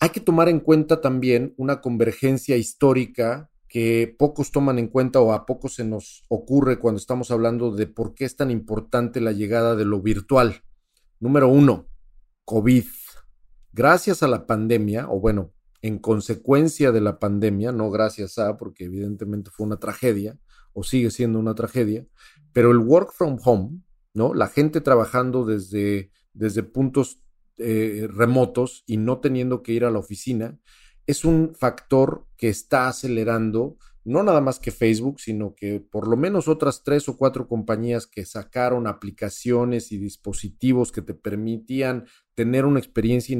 Hay 0.00 0.10
que 0.10 0.20
tomar 0.20 0.48
en 0.48 0.60
cuenta 0.60 1.00
también 1.00 1.54
una 1.56 1.80
convergencia 1.80 2.56
histórica 2.56 3.50
que 3.74 4.14
pocos 4.16 4.52
toman 4.52 4.78
en 4.78 4.86
cuenta 4.86 5.18
o 5.18 5.32
a 5.32 5.46
pocos 5.46 5.74
se 5.74 5.84
nos 5.84 6.22
ocurre 6.28 6.78
cuando 6.78 7.00
estamos 7.00 7.32
hablando 7.32 7.74
de 7.74 7.88
por 7.88 8.14
qué 8.14 8.24
es 8.24 8.36
tan 8.36 8.52
importante 8.52 9.20
la 9.20 9.32
llegada 9.32 9.74
de 9.74 9.84
lo 9.84 10.00
virtual. 10.00 10.62
Número 11.18 11.48
uno, 11.48 11.88
COVID. 12.44 12.84
Gracias 13.72 14.22
a 14.22 14.28
la 14.28 14.46
pandemia, 14.46 15.08
o 15.10 15.18
bueno, 15.18 15.52
en 15.82 15.98
consecuencia 15.98 16.92
de 16.92 17.00
la 17.00 17.18
pandemia, 17.18 17.72
no 17.72 17.90
gracias 17.90 18.38
a, 18.38 18.56
porque 18.58 18.84
evidentemente 18.84 19.50
fue 19.50 19.66
una 19.66 19.78
tragedia, 19.78 20.38
o 20.72 20.84
sigue 20.84 21.10
siendo 21.10 21.40
una 21.40 21.56
tragedia, 21.56 22.06
pero 22.52 22.70
el 22.70 22.78
work 22.78 23.12
from 23.12 23.38
home, 23.44 23.80
¿no? 24.12 24.34
La 24.34 24.46
gente 24.46 24.82
trabajando 24.82 25.44
desde, 25.44 26.12
desde 26.32 26.62
puntos 26.62 27.20
eh, 27.58 28.06
remotos 28.08 28.84
y 28.86 28.98
no 28.98 29.18
teniendo 29.18 29.64
que 29.64 29.72
ir 29.72 29.84
a 29.84 29.90
la 29.90 29.98
oficina, 29.98 30.60
es 31.06 31.24
un 31.24 31.54
factor 31.54 32.26
que 32.36 32.48
está 32.48 32.88
acelerando 32.88 33.76
no 34.04 34.22
nada 34.22 34.40
más 34.40 34.58
que 34.58 34.70
Facebook, 34.70 35.18
sino 35.18 35.54
que 35.54 35.80
por 35.80 36.08
lo 36.08 36.16
menos 36.16 36.46
otras 36.46 36.82
tres 36.84 37.08
o 37.08 37.16
cuatro 37.16 37.48
compañías 37.48 38.06
que 38.06 38.26
sacaron 38.26 38.86
aplicaciones 38.86 39.92
y 39.92 39.98
dispositivos 39.98 40.92
que 40.92 41.00
te 41.00 41.14
permitían 41.14 42.04
tener 42.34 42.66
una 42.66 42.80
experiencia 42.80 43.36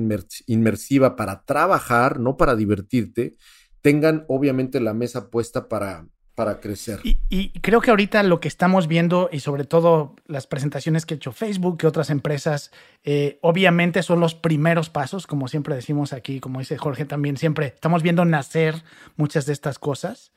inmersiva 0.47 1.17
para 1.17 1.45
trabajar, 1.45 2.19
no 2.19 2.37
para 2.39 2.57
divertirte, 2.57 3.37
tengan 3.83 4.25
obviamente 4.29 4.81
la 4.81 4.95
mesa 4.95 5.29
puesta 5.31 5.69
para, 5.69 6.09
para 6.35 6.61
crecer. 6.61 7.01
Y, 7.05 7.51
creo 7.61 7.81
que 7.81 7.91
ahorita 7.91 8.23
lo 8.23 8.41
que 8.41 8.49
estamos 8.49 8.89
viendo, 8.89 9.29
y 9.31 9.41
sobre 9.41 9.65
todo 9.65 10.17
las 10.27 10.47
presentaciones 10.47 11.07
que 11.07 11.15
ha 11.15 11.17
hecho 11.17 11.33
Facebook, 11.33 11.79
que 11.79 11.87
otras 11.87 12.11
empresas, 12.11 12.73
eh, 13.05 13.39
obviamente 13.41 14.03
son 14.03 14.21
los 14.21 14.35
primeros 14.35 14.91
pasos, 14.91 15.27
como 15.27 15.49
siempre 15.49 15.75
decimos 15.75 16.13
aquí, 16.13 16.41
como 16.41 16.59
dice 16.59 16.77
Jorge 16.77 17.05
también, 17.05 17.37
siempre 17.37 17.67
estamos 17.67 18.03
viendo 18.03 18.25
nacer 18.25 18.83
muchas 19.17 19.47
de 19.47 19.53
estas 19.53 19.79
cosas. 19.79 20.33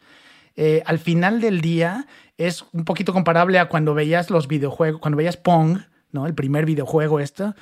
Eh, 0.55 0.81
al 0.85 0.99
final 0.99 1.41
del 1.41 1.61
día 1.61 2.07
es 2.37 2.65
un 2.73 2.85
poquito 2.85 3.13
comparable 3.13 3.59
a 3.59 3.69
cuando 3.69 3.93
veías 3.93 4.29
los 4.29 4.47
videojuegos, 4.47 5.01
cuando 5.01 5.17
veías 5.17 5.37
Pong, 5.37 5.79
¿no? 6.11 6.25
El 6.27 6.33
primer 6.33 6.65
videojuego 6.65 7.19
este, 7.19 7.53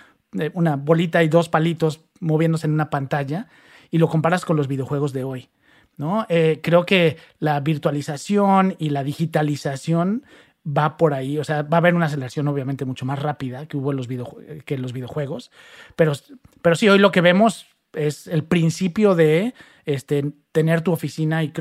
una 0.53 0.75
bolita 0.75 1.23
y 1.23 1.29
dos 1.29 1.49
palitos 1.49 2.01
moviéndose 2.19 2.67
en 2.67 2.73
una 2.73 2.89
pantalla, 2.89 3.47
y 3.91 3.97
lo 3.97 4.09
comparas 4.09 4.43
con 4.43 4.57
los 4.57 4.67
videojuegos 4.67 5.13
de 5.13 5.23
hoy. 5.23 5.49
¿No? 5.97 6.25
Eh, 6.29 6.59
creo 6.61 6.85
que 6.85 7.17
la 7.39 7.59
virtualización 7.59 8.75
y 8.79 8.89
la 8.89 9.03
digitalización 9.03 10.23
va 10.65 10.97
por 10.97 11.13
ahí, 11.13 11.37
o 11.37 11.43
sea, 11.43 11.61
va 11.61 11.77
a 11.77 11.79
haber 11.79 11.93
una 11.93 12.07
aceleración 12.07 12.47
obviamente 12.47 12.85
mucho 12.85 13.05
más 13.05 13.19
rápida 13.19 13.67
que 13.67 13.77
hubo 13.77 13.91
en 13.91 13.97
los, 13.97 14.07
que 14.07 14.73
en 14.73 14.81
los 14.81 14.93
videojuegos, 14.93 15.51
pero, 15.95 16.13
pero 16.61 16.75
sí, 16.75 16.89
hoy 16.89 16.97
lo 16.97 17.11
que 17.11 17.21
vemos 17.21 17.67
es 17.93 18.27
el 18.27 18.43
principio 18.43 19.15
de 19.15 19.53
este, 19.85 20.33
tener 20.51 20.81
tu 20.81 20.91
oficina 20.91 21.43
y 21.43 21.53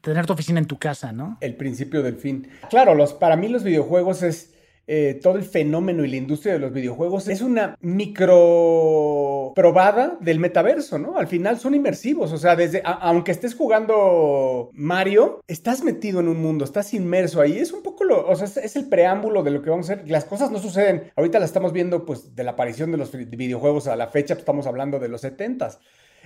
tener 0.00 0.26
tu 0.26 0.32
oficina 0.32 0.60
en 0.60 0.66
tu 0.66 0.78
casa, 0.78 1.12
¿no? 1.12 1.38
El 1.40 1.56
principio 1.56 2.02
del 2.02 2.16
fin. 2.16 2.48
Claro, 2.70 2.94
los, 2.94 3.14
para 3.14 3.36
mí 3.36 3.48
los 3.48 3.64
videojuegos 3.64 4.22
es 4.22 4.51
eh, 4.94 5.14
todo 5.14 5.38
el 5.38 5.44
fenómeno 5.44 6.04
y 6.04 6.08
la 6.10 6.16
industria 6.16 6.52
de 6.52 6.58
los 6.58 6.70
videojuegos 6.70 7.26
es 7.26 7.40
una 7.40 7.78
micro 7.80 9.52
probada 9.54 10.18
del 10.20 10.38
metaverso, 10.38 10.98
¿no? 10.98 11.16
Al 11.16 11.28
final 11.28 11.58
son 11.58 11.74
inmersivos, 11.74 12.30
o 12.30 12.36
sea, 12.36 12.56
desde, 12.56 12.82
aunque 12.84 13.32
estés 13.32 13.54
jugando 13.54 14.68
Mario, 14.74 15.40
estás 15.48 15.82
metido 15.82 16.20
en 16.20 16.28
un 16.28 16.42
mundo, 16.42 16.66
estás 16.66 16.92
inmerso 16.92 17.40
ahí, 17.40 17.56
es 17.56 17.72
un 17.72 17.82
poco 17.82 18.04
lo, 18.04 18.28
o 18.28 18.36
sea, 18.36 18.44
es, 18.62 18.76
el 18.76 18.90
preámbulo 18.90 19.42
de 19.42 19.52
lo 19.52 19.62
que 19.62 19.70
vamos 19.70 19.88
a 19.88 19.94
hacer, 19.94 20.10
las 20.10 20.26
cosas 20.26 20.50
no 20.50 20.58
suceden, 20.58 21.10
ahorita 21.16 21.38
la 21.38 21.46
estamos 21.46 21.72
viendo 21.72 22.04
pues 22.04 22.36
de 22.36 22.44
la 22.44 22.50
aparición 22.50 22.92
de 22.92 22.98
los 22.98 23.12
videojuegos 23.12 23.86
a 23.86 23.96
la 23.96 24.08
fecha, 24.08 24.34
pues, 24.34 24.40
estamos 24.40 24.66
hablando 24.66 24.98
de 24.98 25.08
los 25.08 25.24
70s, 25.24 25.78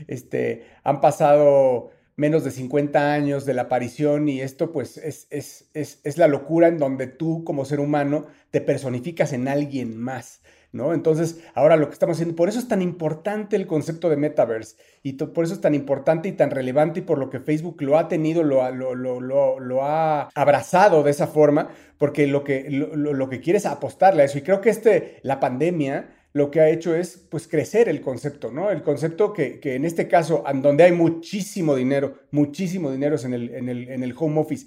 este, 0.09 0.67
han 0.83 1.01
pasado 1.01 1.91
menos 2.17 2.45
de 2.45 2.51
50 2.51 3.13
años 3.13 3.45
de 3.45 3.55
la 3.55 3.63
aparición 3.63 4.29
y 4.29 4.41
esto 4.41 4.73
pues 4.73 4.97
es, 4.97 5.27
es, 5.31 5.69
es, 5.75 6.01
es, 6.03 6.19
la 6.19 6.29
locura 6.29 6.69
en 6.69 6.79
donde 6.79 7.07
tú 7.07 7.45
como 7.45 7.67
ser 7.67 7.79
humano 7.79 8.27
te 8.51 8.63
personificas 8.63 9.35
en 9.35 9.49
alguien 9.49 9.99
más, 9.99 10.41
¿no? 10.73 10.95
Entonces 10.95 11.41
ahora 11.55 11.77
lo 11.77 11.89
que 11.89 11.93
estamos 11.93 12.17
haciendo, 12.17 12.35
por 12.35 12.49
eso 12.49 12.59
es 12.59 12.69
tan 12.69 12.81
importante 12.81 13.55
el 13.55 13.67
concepto 13.67 14.09
de 14.09 14.17
metaverse 14.17 14.77
y 15.03 15.13
por 15.13 15.45
eso 15.45 15.53
es 15.53 15.61
tan 15.61 15.75
importante 15.75 16.31
y 16.31 16.33
tan 16.33 16.51
relevante 16.51 17.01
y 17.01 17.03
por 17.03 17.19
lo 17.19 17.29
que 17.29 17.39
Facebook 17.39 17.83
lo 17.83 17.99
ha 17.99 18.09
tenido, 18.09 18.43
lo, 18.43 18.71
lo, 18.71 18.95
lo, 18.95 19.61
lo 19.61 19.85
ha 19.85 20.31
abrazado 20.35 21.03
de 21.03 21.11
esa 21.11 21.27
forma, 21.27 21.69
porque 21.99 22.27
lo 22.27 22.45
que, 22.45 22.71
lo, 22.71 23.29
que 23.29 23.41
quiere 23.41 23.59
es 23.59 23.67
apostarle 23.67 24.23
a 24.23 24.25
eso 24.25 24.39
y 24.39 24.43
creo 24.43 24.63
que 24.63 24.71
este, 24.71 25.19
la 25.23 25.39
pandemia 25.39 26.16
lo 26.37 26.51
que 26.51 26.61
ha 26.61 26.69
hecho 26.69 26.95
es 26.95 27.17
pues 27.31 27.49
crecer 27.49 27.89
el 27.89 28.03
concepto, 28.03 28.53
¿no? 28.53 28.71
El 28.71 28.83
concepto 28.83 29.33
que, 29.33 29.59
en 29.63 29.87
este 29.87 30.07
caso, 30.07 30.45
donde 30.57 30.85
hay 30.85 30.93
muchísimo 30.93 31.75
dinero, 31.75 32.19
muchísimo 32.31 32.93
dinero 32.93 33.17
en 33.25 33.33
el, 33.33 33.55
en, 33.55 33.71
el, 33.71 33.89
en 33.89 34.03
el 34.03 34.15
home 34.15 34.41
office. 34.41 34.67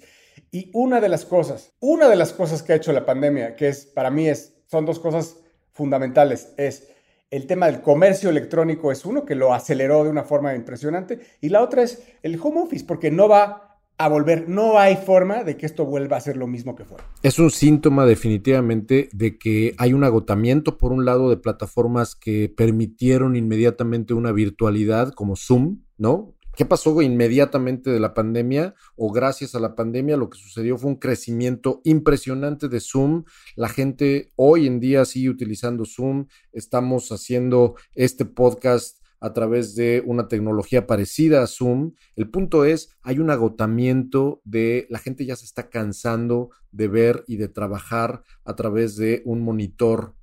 Y 0.50 0.72
una 0.74 1.00
de 1.00 1.08
las 1.08 1.24
cosas, 1.24 1.72
una 1.78 2.08
de 2.08 2.16
las 2.16 2.32
cosas 2.32 2.64
que 2.64 2.72
ha 2.72 2.76
hecho 2.76 2.92
la 2.92 3.06
pandemia, 3.06 3.54
que 3.54 3.68
es 3.68 3.86
para 3.86 4.10
mí 4.10 4.26
es, 4.26 4.56
son 4.66 4.84
dos 4.84 4.98
cosas 4.98 5.36
fundamentales, 5.70 6.52
es 6.56 6.88
el 7.30 7.46
tema 7.46 7.66
del 7.66 7.82
comercio 7.82 8.30
electrónico 8.30 8.90
es 8.90 9.04
uno 9.04 9.24
que 9.24 9.36
lo 9.36 9.54
aceleró 9.54 10.02
de 10.02 10.10
una 10.10 10.24
forma 10.24 10.56
impresionante 10.56 11.20
y 11.40 11.50
la 11.50 11.62
otra 11.62 11.84
es 11.84 12.02
el 12.24 12.36
home 12.42 12.62
office, 12.62 12.84
porque 12.84 13.12
no 13.12 13.28
va 13.28 13.69
a 14.00 14.08
volver. 14.08 14.48
No 14.48 14.78
hay 14.78 14.96
forma 14.96 15.44
de 15.44 15.58
que 15.58 15.66
esto 15.66 15.84
vuelva 15.84 16.16
a 16.16 16.20
ser 16.20 16.38
lo 16.38 16.46
mismo 16.46 16.74
que 16.74 16.86
fue. 16.86 16.96
Es 17.22 17.38
un 17.38 17.50
síntoma 17.50 18.06
definitivamente 18.06 19.10
de 19.12 19.38
que 19.38 19.74
hay 19.76 19.92
un 19.92 20.04
agotamiento, 20.04 20.78
por 20.78 20.92
un 20.92 21.04
lado, 21.04 21.28
de 21.28 21.36
plataformas 21.36 22.16
que 22.16 22.50
permitieron 22.56 23.36
inmediatamente 23.36 24.14
una 24.14 24.32
virtualidad 24.32 25.12
como 25.12 25.36
Zoom, 25.36 25.82
¿no? 25.98 26.34
¿Qué 26.56 26.64
pasó 26.64 27.00
inmediatamente 27.02 27.90
de 27.90 28.00
la 28.00 28.14
pandemia 28.14 28.74
o 28.96 29.12
gracias 29.12 29.54
a 29.54 29.60
la 29.60 29.74
pandemia? 29.74 30.16
Lo 30.16 30.30
que 30.30 30.38
sucedió 30.38 30.78
fue 30.78 30.90
un 30.90 30.96
crecimiento 30.96 31.82
impresionante 31.84 32.68
de 32.68 32.80
Zoom. 32.80 33.24
La 33.54 33.68
gente 33.68 34.32
hoy 34.36 34.66
en 34.66 34.80
día 34.80 35.04
sigue 35.04 35.28
utilizando 35.28 35.84
Zoom. 35.84 36.26
Estamos 36.52 37.12
haciendo 37.12 37.76
este 37.94 38.24
podcast 38.24 38.99
a 39.20 39.32
través 39.32 39.74
de 39.74 40.02
una 40.04 40.28
tecnología 40.28 40.86
parecida 40.86 41.42
a 41.42 41.46
Zoom. 41.46 41.92
El 42.16 42.30
punto 42.30 42.64
es, 42.64 42.90
hay 43.02 43.18
un 43.18 43.30
agotamiento 43.30 44.40
de 44.44 44.86
la 44.90 44.98
gente 44.98 45.26
ya 45.26 45.36
se 45.36 45.44
está 45.44 45.68
cansando 45.68 46.50
de 46.72 46.88
ver 46.88 47.24
y 47.26 47.36
de 47.36 47.48
trabajar 47.48 48.22
a 48.44 48.56
través 48.56 48.96
de 48.96 49.22
un 49.24 49.42
monitor 49.42 50.14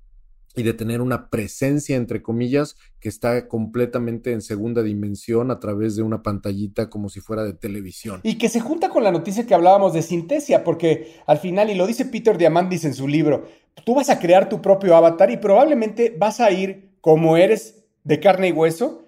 y 0.57 0.63
de 0.63 0.73
tener 0.73 1.01
una 1.01 1.29
presencia, 1.29 1.95
entre 1.95 2.23
comillas, 2.23 2.75
que 2.99 3.09
está 3.09 3.47
completamente 3.47 4.31
en 4.31 4.41
segunda 4.41 4.81
dimensión 4.81 5.51
a 5.51 5.59
través 5.59 5.95
de 5.95 6.01
una 6.01 6.23
pantallita 6.23 6.89
como 6.89 7.09
si 7.09 7.19
fuera 7.19 7.43
de 7.43 7.53
televisión. 7.53 8.21
Y 8.23 8.39
que 8.39 8.49
se 8.49 8.59
junta 8.59 8.89
con 8.89 9.03
la 9.03 9.11
noticia 9.11 9.45
que 9.45 9.53
hablábamos 9.53 9.93
de 9.93 10.01
Sintesia, 10.01 10.63
porque 10.63 11.21
al 11.27 11.37
final, 11.37 11.69
y 11.69 11.75
lo 11.75 11.85
dice 11.85 12.05
Peter 12.05 12.39
Diamandis 12.39 12.85
en 12.85 12.95
su 12.95 13.07
libro, 13.07 13.45
tú 13.85 13.93
vas 13.93 14.09
a 14.09 14.17
crear 14.19 14.49
tu 14.49 14.59
propio 14.59 14.95
avatar 14.95 15.29
y 15.29 15.37
probablemente 15.37 16.15
vas 16.17 16.39
a 16.39 16.49
ir 16.49 16.97
como 17.01 17.37
eres 17.37 17.76
de 18.07 18.21
carne 18.21 18.47
y 18.47 18.51
hueso, 18.53 19.03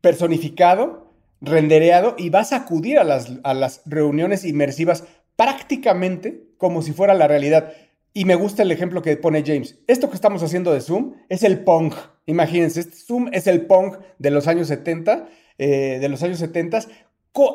personificado, 0.00 1.14
rendereado, 1.40 2.16
y 2.18 2.28
vas 2.28 2.52
a 2.52 2.56
acudir 2.56 2.98
a 2.98 3.04
las, 3.04 3.32
a 3.44 3.54
las 3.54 3.82
reuniones 3.86 4.44
inmersivas 4.44 5.04
prácticamente 5.36 6.48
como 6.58 6.82
si 6.82 6.92
fuera 6.92 7.14
la 7.14 7.28
realidad. 7.28 7.72
Y 8.12 8.24
me 8.24 8.34
gusta 8.34 8.64
el 8.64 8.72
ejemplo 8.72 9.00
que 9.00 9.16
pone 9.16 9.44
James. 9.46 9.78
Esto 9.86 10.08
que 10.08 10.16
estamos 10.16 10.42
haciendo 10.42 10.72
de 10.72 10.80
Zoom 10.80 11.14
es 11.28 11.44
el 11.44 11.60
Pong. 11.60 11.92
Imagínense, 12.26 12.80
este 12.80 12.96
Zoom 12.96 13.28
es 13.30 13.46
el 13.46 13.66
Pong 13.66 13.98
de 14.18 14.30
los 14.32 14.48
años 14.48 14.66
70, 14.66 15.28
eh, 15.58 15.98
de 16.00 16.08
los 16.08 16.24
años 16.24 16.40
70. 16.40 16.80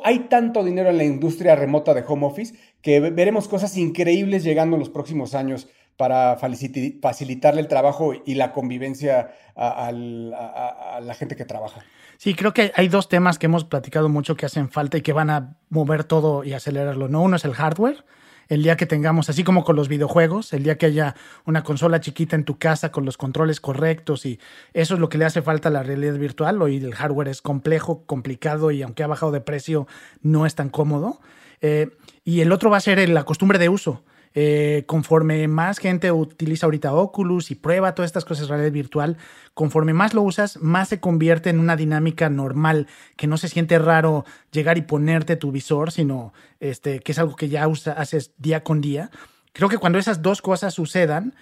Hay 0.05 0.19
tanto 0.29 0.63
dinero 0.63 0.89
en 0.89 0.97
la 0.97 1.03
industria 1.03 1.55
remota 1.55 1.93
de 1.93 2.03
home 2.07 2.27
office 2.27 2.55
que 2.81 3.01
veremos 3.01 3.49
cosas 3.49 3.75
increíbles 3.75 4.43
llegando 4.45 4.77
en 4.77 4.79
los 4.79 4.89
próximos 4.89 5.36
años 5.36 5.67
para 6.01 6.35
facilitarle 6.35 7.61
el 7.61 7.67
trabajo 7.67 8.13
y 8.25 8.33
la 8.33 8.53
convivencia 8.53 9.35
a, 9.55 9.91
la 9.91 11.13
gente 11.13 11.35
que 11.35 11.45
trabaja. 11.45 11.85
Sí, 12.17 12.33
creo 12.33 12.55
que 12.55 12.71
hay 12.73 12.87
dos 12.87 13.07
temas 13.07 13.37
que 13.37 13.45
hemos 13.45 13.65
platicado 13.65 14.09
mucho 14.09 14.35
que 14.35 14.47
hacen 14.47 14.71
falta 14.71 14.97
y 14.97 15.01
que 15.03 15.13
van 15.13 15.29
a 15.29 15.57
mover 15.69 16.03
todo 16.03 16.43
y 16.43 16.53
acelerarlo. 16.53 17.07
¿no? 17.07 17.21
Uno 17.21 17.35
es 17.35 17.45
el 17.45 17.53
hardware. 17.53 18.03
El 18.47 18.63
día 18.63 18.77
que 18.77 18.87
tengamos, 18.87 19.29
así 19.29 19.43
como 19.43 19.63
con 19.63 19.75
los 19.75 19.89
videojuegos, 19.89 20.53
el 20.53 20.63
día 20.63 20.79
que 20.79 20.87
haya 20.87 21.13
una 21.45 21.63
consola 21.63 21.99
chiquita 21.99 22.35
en 22.35 22.45
tu 22.45 22.57
casa 22.57 22.91
con 22.91 23.05
los 23.05 23.15
controles 23.15 23.61
correctos 23.61 24.25
y 24.25 24.39
eso 24.73 24.95
es 24.95 24.99
lo 24.99 25.07
que 25.07 25.19
le 25.19 25.25
hace 25.25 25.43
falta 25.43 25.69
a 25.69 25.71
la 25.71 25.83
realidad 25.83 26.15
virtual. 26.15 26.63
Hoy 26.63 26.77
el 26.77 26.95
hardware 26.95 27.27
es 27.27 27.43
complejo, 27.43 28.07
complicado 28.07 28.71
y 28.71 28.81
aunque 28.81 29.03
ha 29.03 29.07
bajado 29.07 29.31
de 29.31 29.41
precio, 29.41 29.85
no 30.23 30.47
es 30.47 30.55
tan 30.55 30.69
cómodo. 30.69 31.21
Eh, 31.61 31.91
y 32.23 32.41
el 32.41 32.51
otro 32.51 32.71
va 32.71 32.77
a 32.77 32.81
ser 32.81 33.07
la 33.07 33.23
costumbre 33.23 33.59
de 33.59 33.69
uso. 33.69 34.03
Eh, 34.33 34.83
conforme 34.87 35.47
más 35.49 35.79
gente 35.79 36.11
utiliza 36.11 36.65
ahorita 36.65 36.93
Oculus 36.93 37.51
y 37.51 37.55
prueba 37.55 37.93
todas 37.93 38.09
estas 38.09 38.23
cosas 38.23 38.47
de 38.47 38.53
realidad 38.53 38.71
virtual, 38.71 39.17
conforme 39.53 39.93
más 39.93 40.13
lo 40.13 40.21
usas, 40.21 40.57
más 40.61 40.89
se 40.89 40.99
convierte 40.99 41.49
en 41.49 41.59
una 41.59 41.75
dinámica 41.75 42.29
normal, 42.29 42.87
que 43.17 43.27
no 43.27 43.37
se 43.37 43.49
siente 43.49 43.77
raro 43.77 44.25
llegar 44.51 44.77
y 44.77 44.83
ponerte 44.83 45.35
tu 45.35 45.51
visor, 45.51 45.91
sino 45.91 46.33
este, 46.59 47.01
que 47.01 47.11
es 47.11 47.19
algo 47.19 47.35
que 47.35 47.49
ya 47.49 47.65
haces 47.65 48.31
día 48.37 48.63
con 48.63 48.79
día. 48.79 49.11
Creo 49.53 49.67
que 49.67 49.77
cuando 49.77 49.99
esas 49.99 50.21
dos 50.21 50.41
cosas 50.41 50.73
sucedan, 50.73 51.35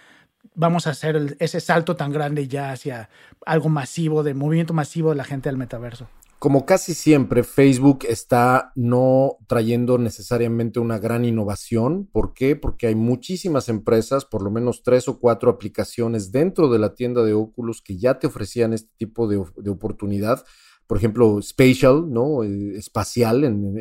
vamos 0.55 0.87
a 0.87 0.91
hacer 0.91 1.37
ese 1.39 1.59
salto 1.59 1.95
tan 1.95 2.11
grande 2.11 2.47
ya 2.47 2.71
hacia 2.71 3.09
algo 3.45 3.69
masivo, 3.69 4.23
de 4.23 4.33
movimiento 4.33 4.73
masivo 4.73 5.11
de 5.11 5.15
la 5.15 5.23
gente 5.23 5.49
al 5.49 5.57
metaverso. 5.57 6.07
Como 6.39 6.65
casi 6.65 6.93
siempre, 6.93 7.43
Facebook 7.43 8.05
está 8.07 8.71
no 8.75 9.39
trayendo 9.47 9.97
necesariamente 9.97 10.79
una 10.79 10.97
gran 10.97 11.25
innovación. 11.25 12.07
¿Por 12.13 12.33
qué? 12.33 12.55
Porque 12.55 12.87
hay 12.87 12.95
muchísimas 12.95 13.67
empresas, 13.67 14.23
por 14.23 14.41
lo 14.41 14.49
menos 14.49 14.81
tres 14.81 15.09
o 15.09 15.19
cuatro 15.19 15.51
aplicaciones 15.51 16.31
dentro 16.31 16.69
de 16.69 16.79
la 16.79 16.95
tienda 16.95 17.23
de 17.23 17.33
Oculus 17.33 17.81
que 17.81 17.97
ya 17.97 18.19
te 18.19 18.27
ofrecían 18.27 18.71
este 18.71 18.89
tipo 18.95 19.27
de, 19.27 19.35
oportunidad. 19.69 20.45
Por 20.87 20.97
ejemplo, 20.97 21.41
Spatial, 21.41 22.09
¿no? 22.09 22.45
Eh, 22.45 22.77
espacial 22.77 23.43
en, 23.43 23.77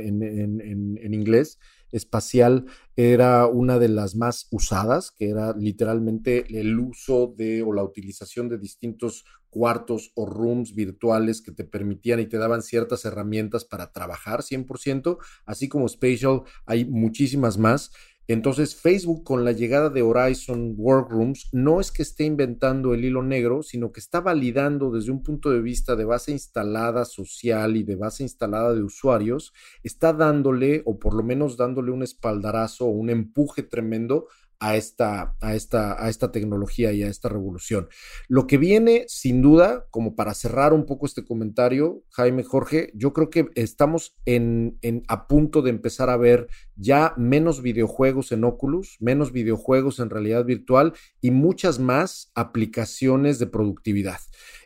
en 1.01 1.15
inglés 1.15 1.61
espacial 1.93 2.67
era 2.97 3.47
una 3.47 3.79
de 3.79 3.89
las 3.89 4.15
más 4.15 4.49
usadas, 4.51 5.11
que 5.11 5.31
era 5.31 5.55
literalmente 5.57 6.45
el 6.59 6.79
uso 6.79 7.35
de 7.37 7.63
o 7.63 7.73
la 7.73 7.85
utilización 7.85 8.49
de 8.49 8.59
distintos 8.59 9.25
cuartos 9.51 10.13
o 10.15 10.27
rooms 10.27 10.75
virtuales 10.75 11.43
que 11.43 11.53
te 11.53 11.65
permitían 11.65 12.21
y 12.21 12.27
te 12.27 12.39
daban 12.39 12.63
ciertas 12.63 13.05
herramientas 13.05 13.65
para 13.65 13.93
trabajar 13.93 14.43
100%, 14.43 15.19
así 15.47 15.69
como 15.69 15.89
Spatial 15.89 16.43
hay 16.67 16.85
muchísimas 16.85 17.59
más. 17.59 17.91
Entonces 18.31 18.77
Facebook 18.77 19.25
con 19.25 19.43
la 19.43 19.53
llegada 19.53 19.89
de 19.89 20.03
Horizon 20.03 20.75
Workrooms 20.77 21.49
no 21.53 21.81
es 21.81 21.91
que 21.91 22.03
esté 22.03 22.25
inventando 22.25 22.93
el 22.93 23.03
hilo 23.07 23.23
negro, 23.23 23.63
sino 23.63 23.91
que 23.91 24.01
está 24.01 24.21
validando 24.21 24.91
desde 24.91 25.13
un 25.13 25.23
punto 25.23 25.51
de 25.51 25.63
vista 25.63 25.97
de 25.97 26.05
base 26.05 26.33
instalada 26.33 27.07
social 27.07 27.79
y 27.79 27.85
de 27.85 27.97
base 27.97 28.23
instalada 28.23 28.75
de 28.75 28.83
usuarios, 28.83 29.55
está 29.83 30.13
dándole 30.13 30.83
o 30.85 30.99
por 30.99 31.15
lo 31.15 31.23
menos 31.23 31.57
dándole 31.57 31.91
un 31.91 32.03
espaldarazo 32.03 32.85
o 32.85 32.91
un 32.91 33.09
empuje 33.09 33.63
tremendo 33.63 34.29
a 34.61 34.77
esta, 34.77 35.37
a, 35.41 35.55
esta, 35.55 36.03
a 36.03 36.09
esta 36.09 36.33
tecnología 36.33 36.93
y 36.93 37.03
a 37.03 37.09
esta 37.09 37.29
revolución. 37.29 37.89
Lo 38.27 38.47
que 38.47 38.59
viene, 38.59 39.05
sin 39.09 39.41
duda, 39.43 39.87
como 39.91 40.17
para 40.17 40.35
cerrar 40.35 40.73
un 40.73 40.87
poco 40.87 41.07
este 41.07 41.25
comentario, 41.25 42.03
Jaime 42.11 42.43
Jorge, 42.43 42.91
yo 42.95 43.13
creo 43.13 43.31
que 43.31 43.49
estamos 43.55 44.17
en, 44.25 44.79
en, 44.83 45.03
a 45.09 45.27
punto 45.29 45.63
de 45.63 45.71
empezar 45.71 46.11
a 46.11 46.17
ver 46.17 46.49
ya 46.79 47.13
menos 47.17 47.61
videojuegos 47.61 48.33
en 48.33 48.45
Oculus, 48.45 48.97
menos 49.01 49.33
videojuegos 49.33 49.99
en 49.99 50.11
realidad 50.11 50.45
virtual 50.45 50.95
y 51.21 51.31
muchas 51.31 51.79
más 51.79 52.31
aplicaciones 52.35 53.39
de 53.39 53.47
productividad. 53.47 54.19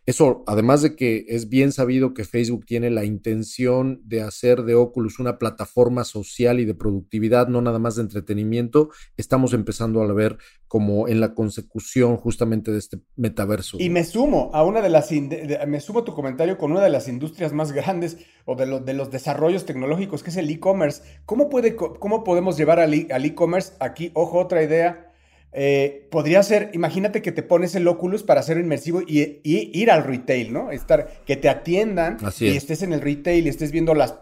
Eso, 0.04 0.42
además 0.48 0.82
de 0.82 0.96
que 0.96 1.26
es 1.28 1.48
bien 1.48 1.70
sabido 1.70 2.12
que 2.12 2.24
Facebook 2.24 2.66
tiene 2.66 2.90
la 2.90 3.04
intención 3.04 4.00
de 4.04 4.22
hacer 4.22 4.64
de 4.64 4.74
Oculus 4.74 5.20
una 5.20 5.38
plataforma 5.38 6.02
social 6.02 6.58
y 6.58 6.64
de 6.64 6.74
productividad, 6.74 7.46
no 7.46 7.62
nada 7.62 7.78
más 7.78 7.94
de 7.94 8.02
entretenimiento, 8.02 8.90
estamos 9.16 9.52
empezando 9.52 10.02
a 10.02 10.12
ver 10.12 10.38
como 10.66 11.06
en 11.06 11.20
la 11.20 11.34
consecución 11.34 12.16
justamente 12.16 12.72
de 12.72 12.78
este 12.78 12.98
metaverso. 13.14 13.76
Y 13.78 13.90
me 13.90 14.02
sumo 14.04 14.50
a 14.54 14.64
una 14.64 14.80
de 14.80 14.88
las, 14.88 15.10
me 15.12 15.80
sumo 15.80 16.00
a 16.00 16.04
tu 16.04 16.14
comentario 16.14 16.58
con 16.58 16.72
una 16.72 16.80
de 16.80 16.90
las 16.90 17.06
industrias 17.06 17.52
más 17.52 17.70
grandes 17.70 18.16
o 18.44 18.56
de, 18.56 18.80
de 18.80 18.94
los 18.94 19.10
desarrollos 19.10 19.66
tecnológicos, 19.66 20.24
que 20.24 20.30
es 20.30 20.36
el 20.36 20.50
e-commerce. 20.50 21.02
¿Cómo, 21.26 21.48
puede, 21.48 21.76
¿Cómo 22.02 22.24
podemos 22.24 22.56
llevar 22.56 22.80
al 22.80 22.92
e-commerce? 22.92 23.74
Aquí, 23.78 24.10
ojo, 24.14 24.40
otra 24.40 24.60
idea 24.60 25.12
eh, 25.52 26.08
podría 26.10 26.42
ser, 26.42 26.70
imagínate 26.72 27.22
que 27.22 27.30
te 27.30 27.44
pones 27.44 27.76
el 27.76 27.86
Oculus 27.86 28.24
para 28.24 28.40
hacer 28.40 28.58
inmersivo 28.58 29.02
y, 29.02 29.40
ir 29.44 29.88
al 29.88 30.02
retail, 30.02 30.52
¿no? 30.52 30.72
Estar, 30.72 31.22
que 31.26 31.36
te 31.36 31.48
atiendan 31.48 32.16
y 32.40 32.56
estés 32.56 32.82
en 32.82 32.92
el 32.92 33.02
retail 33.02 33.46
y 33.46 33.50
estés 33.50 33.70
viendo 33.70 33.94
las 33.94 34.16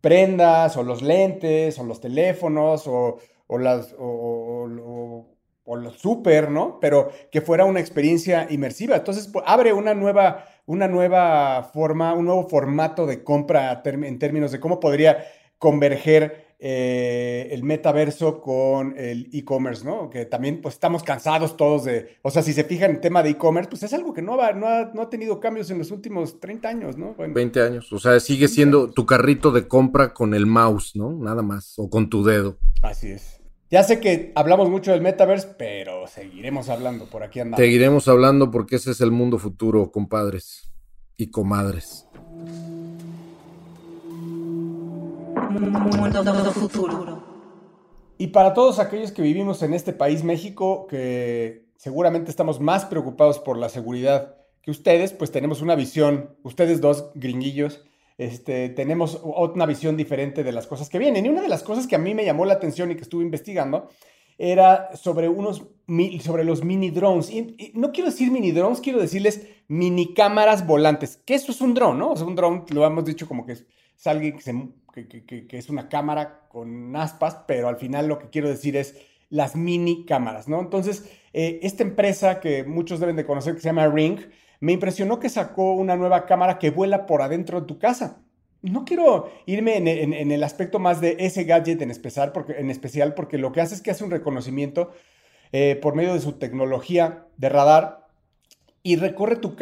prendas 0.00 0.76
o 0.76 0.82
los 0.82 1.02
lentes 1.02 1.78
o 1.78 1.84
los 1.84 2.00
teléfonos 2.00 2.88
o, 2.88 3.20
las, 3.60 3.94
o, 3.96 4.66
los 5.76 5.98
super, 6.00 6.50
¿no? 6.50 6.80
Pero 6.80 7.12
que 7.30 7.42
fuera 7.42 7.64
una 7.64 7.78
experiencia 7.78 8.48
inmersiva. 8.50 8.96
Entonces 8.96 9.28
pues, 9.28 9.44
abre 9.46 9.72
una 9.72 9.94
nueva, 9.94 10.46
una 10.66 10.88
nueva 10.88 11.70
forma, 11.72 12.12
un 12.12 12.24
nuevo 12.24 12.48
formato 12.48 13.06
de 13.06 13.22
compra 13.22 13.82
en 13.84 14.18
términos 14.18 14.50
de 14.50 14.58
cómo 14.58 14.80
podría 14.80 15.26
converger 15.58 16.49
eh, 16.62 17.48
el 17.52 17.62
metaverso 17.62 18.42
con 18.42 18.94
el 18.98 19.30
e-commerce, 19.32 19.82
¿no? 19.82 20.10
Que 20.10 20.26
también 20.26 20.60
pues 20.60 20.74
estamos 20.74 21.02
cansados 21.02 21.56
todos 21.56 21.84
de, 21.84 22.18
o 22.20 22.30
sea, 22.30 22.42
si 22.42 22.52
se 22.52 22.64
fijan 22.64 22.90
en 22.90 22.96
el 22.96 23.00
tema 23.00 23.22
de 23.22 23.30
e-commerce, 23.30 23.70
pues 23.70 23.82
es 23.82 23.94
algo 23.94 24.12
que 24.12 24.20
no, 24.20 24.36
va, 24.36 24.52
no, 24.52 24.66
ha, 24.68 25.08
tenido 25.08 25.40
cambios 25.40 25.70
en 25.70 25.78
los 25.78 25.90
últimos 25.90 26.38
30 26.38 26.68
años, 26.68 26.98
¿no? 26.98 27.14
20 27.16 27.62
años, 27.62 27.90
o 27.94 27.98
sea, 27.98 28.20
sigue 28.20 28.46
siendo 28.46 28.90
tu 28.90 29.06
carrito 29.06 29.52
de 29.52 29.66
compra 29.66 30.12
con 30.12 30.34
el 30.34 30.44
mouse, 30.44 30.96
¿no? 30.96 31.12
Nada 31.12 31.40
más, 31.40 31.78
o 31.78 31.88
con 31.88 32.10
tu 32.10 32.24
dedo. 32.24 32.58
Así 32.82 33.08
es. 33.08 33.40
Ya 33.70 33.82
sé 33.82 33.98
que 33.98 34.32
hablamos 34.34 34.68
mucho 34.68 34.90
del 34.92 35.00
metaverse, 35.00 35.54
pero 35.56 36.06
seguiremos 36.08 36.68
hablando, 36.68 37.06
por 37.06 37.22
aquí 37.22 37.40
andamos. 37.40 37.60
Seguiremos 37.64 38.06
hablando 38.06 38.50
porque 38.50 38.76
ese 38.76 38.90
es 38.90 39.00
el 39.00 39.12
mundo 39.12 39.38
futuro, 39.38 39.90
compadres 39.90 40.70
y 41.16 41.30
comadres. 41.30 42.06
Mundo 45.50 46.52
futuro. 46.52 47.22
Y 48.18 48.28
para 48.28 48.54
todos 48.54 48.78
aquellos 48.78 49.12
que 49.12 49.22
vivimos 49.22 49.62
en 49.62 49.74
este 49.74 49.92
país, 49.92 50.22
México, 50.22 50.86
que 50.86 51.66
seguramente 51.76 52.30
estamos 52.30 52.60
más 52.60 52.84
preocupados 52.84 53.38
por 53.38 53.56
la 53.56 53.68
seguridad 53.68 54.36
que 54.62 54.70
ustedes, 54.70 55.12
pues 55.12 55.32
tenemos 55.32 55.62
una 55.62 55.74
visión, 55.74 56.36
ustedes 56.42 56.80
dos 56.80 57.10
gringuillos, 57.14 57.82
este, 58.18 58.68
tenemos 58.68 59.20
una 59.24 59.64
visión 59.64 59.96
diferente 59.96 60.44
de 60.44 60.52
las 60.52 60.66
cosas 60.66 60.88
que 60.90 60.98
vienen. 60.98 61.24
Y 61.24 61.30
una 61.30 61.42
de 61.42 61.48
las 61.48 61.62
cosas 61.62 61.86
que 61.86 61.96
a 61.96 61.98
mí 61.98 62.14
me 62.14 62.24
llamó 62.24 62.44
la 62.44 62.54
atención 62.54 62.90
y 62.90 62.96
que 62.96 63.02
estuve 63.02 63.24
investigando 63.24 63.88
era 64.38 64.94
sobre, 64.94 65.28
unos, 65.28 65.64
sobre 66.22 66.44
los 66.44 66.62
mini 66.62 66.90
drones. 66.90 67.30
Y, 67.30 67.72
no 67.74 67.92
quiero 67.92 68.10
decir 68.10 68.30
mini 68.30 68.52
drones, 68.52 68.80
quiero 68.80 69.00
decirles 69.00 69.46
mini 69.68 70.14
cámaras 70.14 70.66
volantes, 70.66 71.16
que 71.24 71.34
eso 71.34 71.52
es 71.52 71.60
un 71.60 71.74
drone, 71.74 71.98
¿no? 71.98 72.12
O 72.12 72.16
sea, 72.16 72.26
un 72.26 72.36
drone, 72.36 72.64
lo 72.70 72.84
hemos 72.86 73.04
dicho 73.04 73.26
como 73.26 73.44
que 73.44 73.52
es, 73.52 73.66
alguien 74.06 74.36
que 74.36 74.42
se 74.42 74.52
que, 74.92 75.46
es 75.50 75.70
una 75.70 75.88
cámara 75.88 76.46
con 76.48 76.94
aspas, 76.96 77.38
pero 77.46 77.68
al 77.68 77.76
final 77.76 78.08
lo 78.08 78.18
que 78.18 78.28
quiero 78.28 78.48
decir 78.48 78.76
es 78.76 78.96
las 79.28 79.54
mini 79.54 80.04
cámaras, 80.04 80.48
¿no? 80.48 80.60
Entonces, 80.60 81.08
eh, 81.32 81.60
esta 81.62 81.84
empresa 81.84 82.40
que 82.40 82.64
muchos 82.64 82.98
deben 82.98 83.16
de 83.16 83.24
conocer, 83.24 83.54
que 83.54 83.60
se 83.60 83.68
llama 83.68 83.86
Ring, 83.88 84.18
me 84.58 84.72
impresionó 84.72 85.20
que 85.20 85.28
sacó 85.28 85.72
una 85.74 85.96
nueva 85.96 86.26
cámara 86.26 86.58
que 86.58 86.70
vuela 86.70 87.06
por 87.06 87.22
adentro 87.22 87.60
de 87.60 87.66
tu 87.66 87.78
casa. 87.78 88.22
No 88.62 88.84
quiero 88.84 89.30
irme 89.46 89.76
en, 89.76 90.30
el 90.30 90.44
aspecto 90.44 90.78
más 90.78 91.00
de 91.00 91.16
ese 91.20 91.44
gadget 91.44 91.80
en 91.80 91.90
especial, 91.90 92.32
porque, 92.32 92.52
en 92.58 92.70
especial, 92.70 93.14
porque 93.14 93.38
lo 93.38 93.52
que 93.52 93.62
hace 93.62 93.74
es 93.74 93.80
que 93.80 93.90
hace 93.90 94.04
un 94.04 94.10
reconocimiento 94.10 94.90
eh, 95.52 95.78
por 95.80 95.94
medio 95.94 96.12
de 96.12 96.20
su 96.20 96.32
tecnología 96.32 97.26
de 97.38 97.48
radar 97.48 98.09
y 98.82 98.96
recorre 98.96 99.36
tu 99.36 99.56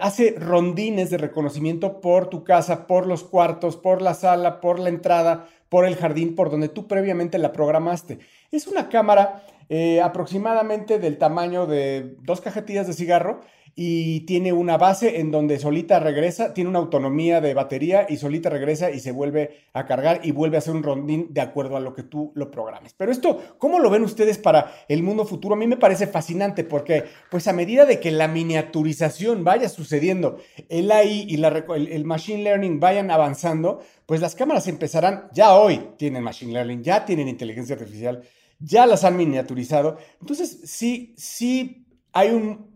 hace 0.00 0.34
rondines 0.38 1.10
de 1.10 1.18
reconocimiento 1.18 2.00
por 2.00 2.28
tu 2.28 2.42
casa, 2.42 2.86
por 2.86 3.06
los 3.06 3.22
cuartos, 3.22 3.76
por 3.76 4.02
la 4.02 4.14
sala, 4.14 4.60
por 4.60 4.80
la 4.80 4.88
entrada, 4.88 5.46
por 5.68 5.86
el 5.86 5.96
jardín, 5.96 6.34
por 6.34 6.50
donde 6.50 6.68
tú 6.68 6.88
previamente 6.88 7.38
la 7.38 7.52
programaste. 7.52 8.18
Es 8.50 8.66
una 8.66 8.88
cámara 8.88 9.44
eh, 9.68 10.00
aproximadamente 10.00 10.98
del 10.98 11.18
tamaño 11.18 11.66
de 11.66 12.16
dos 12.22 12.40
cajetillas 12.40 12.86
de 12.86 12.92
cigarro 12.92 13.40
y 13.78 14.20
tiene 14.20 14.54
una 14.54 14.78
base 14.78 15.20
en 15.20 15.30
donde 15.30 15.58
solita 15.58 16.00
regresa, 16.00 16.54
tiene 16.54 16.70
una 16.70 16.78
autonomía 16.78 17.42
de 17.42 17.52
batería 17.52 18.06
y 18.08 18.16
solita 18.16 18.48
regresa 18.48 18.90
y 18.90 19.00
se 19.00 19.12
vuelve 19.12 19.64
a 19.74 19.84
cargar 19.84 20.22
y 20.24 20.30
vuelve 20.30 20.56
a 20.56 20.60
hacer 20.60 20.74
un 20.74 20.82
rondín 20.82 21.34
de 21.34 21.42
acuerdo 21.42 21.76
a 21.76 21.80
lo 21.80 21.92
que 21.92 22.02
tú 22.02 22.32
lo 22.34 22.50
programes. 22.50 22.94
Pero 22.94 23.12
esto, 23.12 23.38
¿cómo 23.58 23.78
lo 23.78 23.90
ven 23.90 24.02
ustedes 24.02 24.38
para 24.38 24.72
el 24.88 25.02
mundo 25.02 25.26
futuro? 25.26 25.54
A 25.54 25.58
mí 25.58 25.66
me 25.66 25.76
parece 25.76 26.06
fascinante 26.06 26.64
porque 26.64 27.04
pues 27.30 27.48
a 27.48 27.52
medida 27.52 27.84
de 27.84 28.00
que 28.00 28.10
la 28.10 28.28
miniaturización 28.28 29.44
vaya 29.44 29.68
sucediendo, 29.68 30.38
el 30.70 30.90
AI 30.90 31.26
y 31.28 31.36
la, 31.36 31.48
el, 31.48 31.88
el 31.88 32.04
Machine 32.06 32.44
Learning 32.44 32.80
vayan 32.80 33.10
avanzando, 33.10 33.80
pues 34.06 34.22
las 34.22 34.34
cámaras 34.34 34.68
empezarán, 34.68 35.28
ya 35.34 35.54
hoy 35.54 35.90
tienen 35.98 36.22
Machine 36.22 36.54
Learning, 36.54 36.82
ya 36.82 37.04
tienen 37.04 37.28
inteligencia 37.28 37.76
artificial, 37.76 38.22
ya 38.58 38.86
las 38.86 39.04
han 39.04 39.18
miniaturizado. 39.18 39.98
Entonces, 40.18 40.62
sí, 40.64 41.14
sí 41.18 41.86
hay 42.14 42.30
un 42.30 42.75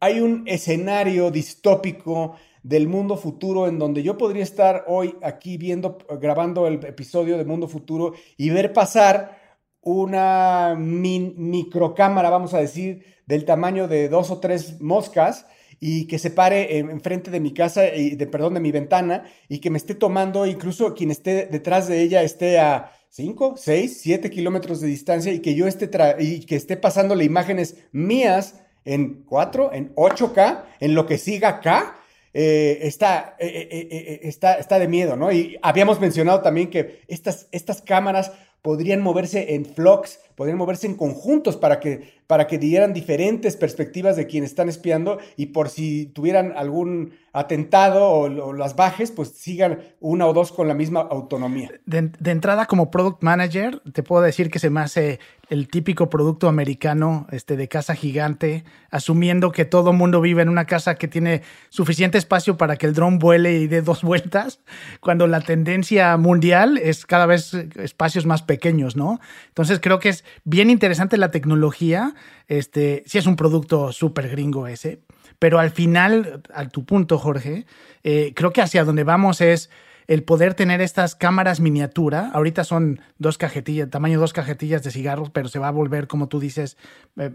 hay 0.00 0.20
un 0.20 0.44
escenario 0.46 1.30
distópico 1.30 2.36
del 2.62 2.88
mundo 2.88 3.16
futuro 3.16 3.68
en 3.68 3.78
donde 3.78 4.02
yo 4.02 4.18
podría 4.18 4.42
estar 4.42 4.84
hoy 4.88 5.14
aquí 5.22 5.56
viendo, 5.56 5.98
grabando 6.20 6.66
el 6.66 6.84
episodio 6.84 7.38
de 7.38 7.44
Mundo 7.44 7.68
Futuro 7.68 8.14
y 8.36 8.50
ver 8.50 8.72
pasar 8.72 9.38
una 9.80 10.74
microcámara, 10.76 12.28
vamos 12.28 12.54
a 12.54 12.58
decir, 12.58 13.04
del 13.26 13.44
tamaño 13.44 13.86
de 13.86 14.08
dos 14.08 14.32
o 14.32 14.40
tres 14.40 14.80
moscas 14.80 15.46
y 15.78 16.08
que 16.08 16.18
se 16.18 16.30
pare 16.30 16.78
enfrente 16.78 17.30
de 17.30 17.38
mi 17.38 17.52
casa, 17.52 17.94
y 17.94 18.16
de, 18.16 18.26
perdón, 18.26 18.54
de 18.54 18.60
mi 18.60 18.72
ventana 18.72 19.24
y 19.48 19.60
que 19.60 19.70
me 19.70 19.78
esté 19.78 19.94
tomando, 19.94 20.44
incluso 20.44 20.94
quien 20.94 21.12
esté 21.12 21.46
detrás 21.46 21.86
de 21.86 22.02
ella 22.02 22.22
esté 22.24 22.58
a 22.58 22.90
5, 23.10 23.54
6, 23.56 24.00
7 24.02 24.30
kilómetros 24.30 24.80
de 24.80 24.88
distancia 24.88 25.32
y 25.32 25.38
que 25.38 25.54
yo 25.54 25.68
esté, 25.68 25.88
y 26.18 26.40
que 26.40 26.56
esté 26.56 26.76
pasándole 26.76 27.24
imágenes 27.24 27.76
mías 27.92 28.65
en 28.86 29.24
4, 29.28 29.72
en 29.74 29.94
8K, 29.94 30.62
en 30.80 30.94
lo 30.94 31.04
que 31.04 31.18
siga 31.18 31.48
acá, 31.48 31.96
eh, 32.32 32.86
está, 32.86 33.36
eh, 33.38 33.68
eh, 33.70 34.20
está, 34.22 34.54
está 34.54 34.78
de 34.78 34.88
miedo, 34.88 35.16
¿no? 35.16 35.32
Y 35.32 35.58
habíamos 35.62 36.00
mencionado 36.00 36.40
también 36.42 36.68
que 36.68 37.00
estas, 37.08 37.48
estas 37.50 37.82
cámaras 37.82 38.32
podrían 38.60 39.00
moverse 39.00 39.54
en 39.54 39.64
flocks, 39.64 40.18
podrían 40.34 40.58
moverse 40.58 40.86
en 40.86 40.96
conjuntos 40.96 41.56
para 41.56 41.80
que, 41.80 42.14
para 42.26 42.46
que 42.46 42.58
dieran 42.58 42.92
diferentes 42.92 43.56
perspectivas 43.56 44.16
de 44.16 44.26
quienes 44.26 44.50
están 44.50 44.68
espiando 44.68 45.18
y 45.36 45.46
por 45.46 45.68
si 45.68 46.06
tuvieran 46.06 46.52
algún 46.56 47.12
atentado 47.36 48.08
o, 48.08 48.52
las 48.54 48.76
bajes, 48.76 49.10
pues 49.10 49.28
sigan 49.28 49.80
una 50.00 50.26
o 50.26 50.32
dos 50.32 50.52
con 50.52 50.68
la 50.68 50.74
misma 50.74 51.00
autonomía. 51.00 51.70
De, 51.84 52.30
entrada, 52.30 52.64
como 52.64 52.90
product 52.90 53.22
manager, 53.22 53.82
te 53.92 54.02
puedo 54.02 54.22
decir 54.22 54.50
que 54.50 54.58
se 54.58 54.70
me 54.70 54.80
hace 54.80 55.20
el 55.50 55.68
típico 55.68 56.08
producto 56.08 56.48
americano 56.48 57.26
este, 57.30 57.58
de 57.58 57.68
casa 57.68 57.94
gigante, 57.94 58.64
asumiendo 58.90 59.52
que 59.52 59.66
todo 59.66 59.92
mundo 59.92 60.22
vive 60.22 60.40
en 60.40 60.48
una 60.48 60.64
casa 60.64 60.94
que 60.94 61.08
tiene 61.08 61.42
suficiente 61.68 62.16
espacio 62.16 62.56
para 62.56 62.76
que 62.76 62.86
el 62.86 62.94
dron 62.94 63.18
vuele 63.18 63.58
y 63.58 63.66
dé 63.66 63.82
dos 63.82 64.02
vueltas, 64.02 64.60
cuando 65.00 65.26
la 65.26 65.42
tendencia 65.42 66.16
mundial 66.16 66.78
es 66.78 67.04
cada 67.04 67.26
vez 67.26 67.52
espacios 67.52 68.24
más 68.24 68.42
pequeños, 68.42 68.96
¿no? 68.96 69.20
Entonces 69.48 69.78
creo 69.80 69.98
que 69.98 70.08
es 70.08 70.24
bien 70.44 70.70
interesante 70.70 71.18
la 71.18 71.30
tecnología, 71.30 72.14
este, 72.48 73.04
es 73.06 73.26
un 73.26 73.36
producto 73.36 73.92
súper 73.92 74.30
gringo 74.30 74.66
ese, 74.66 75.00
pero 75.38 75.58
al 75.58 75.70
final, 75.70 76.42
a 76.52 76.68
tu 76.68 76.84
punto, 76.84 77.18
Jorge, 77.18 77.66
eh, 78.02 78.32
creo 78.34 78.52
que 78.52 78.62
hacia 78.62 78.84
donde 78.84 79.04
vamos 79.04 79.40
es 79.40 79.70
el 80.06 80.22
poder 80.22 80.54
tener 80.54 80.80
estas 80.80 81.16
cámaras 81.16 81.58
miniatura. 81.58 82.30
Ahorita 82.32 82.62
son 82.62 83.00
dos 83.18 83.38
cajetillas, 83.38 83.90
tamaño 83.90 84.20
dos 84.20 84.32
cajetillas 84.32 84.84
de 84.84 84.92
cigarros, 84.92 85.30
pero 85.30 85.48
se 85.48 85.58
va 85.58 85.68
a 85.68 85.72
volver, 85.72 86.06
como 86.06 86.28
tú 86.28 86.38
dices, 86.38 86.76
eh, 87.16 87.30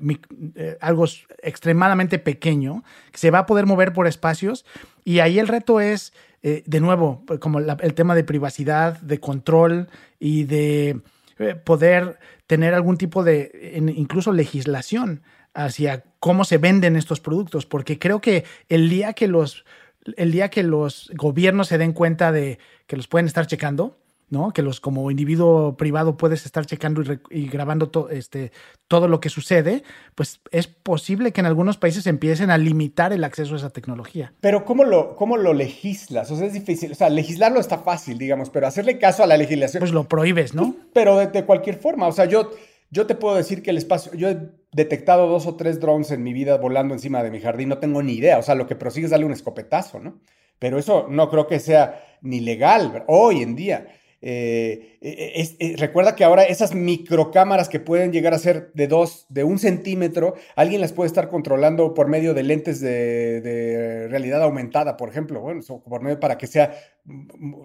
eh, 0.55 0.77
algo 0.79 1.05
extremadamente 1.43 2.17
pequeño, 2.17 2.83
que 3.11 3.17
se 3.17 3.29
va 3.29 3.39
a 3.39 3.45
poder 3.45 3.65
mover 3.65 3.91
por 3.91 4.07
espacios. 4.07 4.65
Y 5.03 5.19
ahí 5.19 5.37
el 5.37 5.49
reto 5.49 5.81
es, 5.81 6.13
de 6.41 6.79
nuevo, 6.79 7.23
como 7.39 7.59
el 7.59 7.93
tema 7.93 8.15
de 8.15 8.23
privacidad, 8.23 8.99
de 9.01 9.19
control 9.19 9.89
y 10.19 10.45
de 10.45 11.01
poder 11.65 12.17
tener 12.47 12.73
algún 12.73 12.97
tipo 12.97 13.23
de, 13.23 13.79
incluso 13.95 14.31
legislación 14.31 15.21
hacia 15.53 16.03
cómo 16.19 16.43
se 16.45 16.57
venden 16.57 16.95
estos 16.95 17.19
productos, 17.19 17.65
porque 17.65 17.99
creo 17.99 18.21
que 18.21 18.43
el 18.69 18.89
día 18.89 19.13
que 19.13 19.27
los, 19.27 19.65
el 20.17 20.31
día 20.31 20.49
que 20.49 20.63
los 20.63 21.11
gobiernos 21.15 21.67
se 21.67 21.77
den 21.77 21.93
cuenta 21.93 22.31
de 22.31 22.59
que 22.87 22.95
los 22.97 23.07
pueden 23.07 23.25
estar 23.27 23.47
checando, 23.47 23.97
¿no? 24.29 24.53
Que 24.53 24.61
los 24.61 24.79
como 24.79 25.11
individuo 25.11 25.75
privado 25.75 26.15
puedes 26.15 26.45
estar 26.45 26.65
checando 26.65 27.01
y, 27.01 27.19
y 27.31 27.47
grabando 27.49 27.89
to- 27.89 28.09
este, 28.09 28.53
todo 28.87 29.09
lo 29.09 29.19
que 29.19 29.27
sucede, 29.27 29.83
pues 30.15 30.39
es 30.51 30.67
posible 30.67 31.33
que 31.33 31.41
en 31.41 31.47
algunos 31.47 31.75
países 31.75 32.07
empiecen 32.07 32.49
a 32.49 32.57
limitar 32.57 33.11
el 33.11 33.25
acceso 33.25 33.55
a 33.55 33.57
esa 33.57 33.71
tecnología. 33.71 34.31
Pero 34.39 34.63
¿cómo 34.63 34.85
lo, 34.85 35.17
¿cómo 35.17 35.35
lo 35.35 35.53
legislas? 35.53 36.31
O 36.31 36.37
sea, 36.37 36.47
es 36.47 36.53
difícil. 36.53 36.93
O 36.93 36.95
sea, 36.95 37.09
legislarlo 37.09 37.59
está 37.59 37.79
fácil, 37.79 38.17
digamos, 38.17 38.49
pero 38.49 38.67
hacerle 38.67 38.99
caso 38.99 39.21
a 39.21 39.27
la 39.27 39.35
legislación. 39.35 39.81
Pues 39.81 39.91
lo 39.91 40.05
prohíbes, 40.07 40.53
¿no? 40.53 40.77
Pero 40.93 41.17
de, 41.17 41.27
de 41.27 41.43
cualquier 41.43 41.75
forma, 41.75 42.07
o 42.07 42.13
sea, 42.13 42.23
yo, 42.23 42.51
yo 42.89 43.05
te 43.07 43.15
puedo 43.15 43.35
decir 43.35 43.61
que 43.61 43.71
el 43.71 43.77
espacio, 43.77 44.13
yo 44.13 44.29
detectado 44.71 45.27
dos 45.27 45.47
o 45.47 45.55
tres 45.55 45.79
drones 45.79 46.11
en 46.11 46.23
mi 46.23 46.33
vida 46.33 46.57
volando 46.57 46.93
encima 46.93 47.23
de 47.23 47.31
mi 47.31 47.39
jardín, 47.39 47.69
no 47.69 47.79
tengo 47.79 48.01
ni 48.01 48.13
idea, 48.13 48.37
o 48.37 48.43
sea, 48.43 48.55
lo 48.55 48.67
que 48.67 48.75
prosigue 48.75 49.05
es 49.05 49.11
darle 49.11 49.25
un 49.25 49.33
escopetazo, 49.33 49.99
¿no? 49.99 50.19
Pero 50.59 50.77
eso 50.77 51.07
no 51.09 51.29
creo 51.29 51.47
que 51.47 51.59
sea 51.59 52.03
ni 52.21 52.39
legal 52.39 53.03
hoy 53.07 53.41
en 53.41 53.55
día. 53.55 53.87
Eh, 54.23 54.99
eh, 55.01 55.55
eh, 55.57 55.75
recuerda 55.79 56.15
que 56.15 56.23
ahora 56.23 56.43
esas 56.43 56.75
microcámaras 56.75 57.67
que 57.67 57.79
pueden 57.79 58.11
llegar 58.11 58.35
a 58.35 58.37
ser 58.37 58.71
de 58.75 58.87
dos, 58.87 59.25
de 59.29 59.43
un 59.43 59.57
centímetro, 59.57 60.35
alguien 60.55 60.79
las 60.79 60.93
puede 60.93 61.07
estar 61.07 61.29
controlando 61.29 61.95
por 61.95 62.07
medio 62.07 62.35
de 62.35 62.43
lentes 62.43 62.79
de, 62.79 64.07
realidad 64.11 64.43
aumentada, 64.43 64.95
por 64.97 65.09
ejemplo, 65.09 65.41
bueno, 65.41 65.61
por 65.83 66.03
medio 66.03 66.19
para 66.19 66.37
que 66.37 66.45
sea 66.45 66.75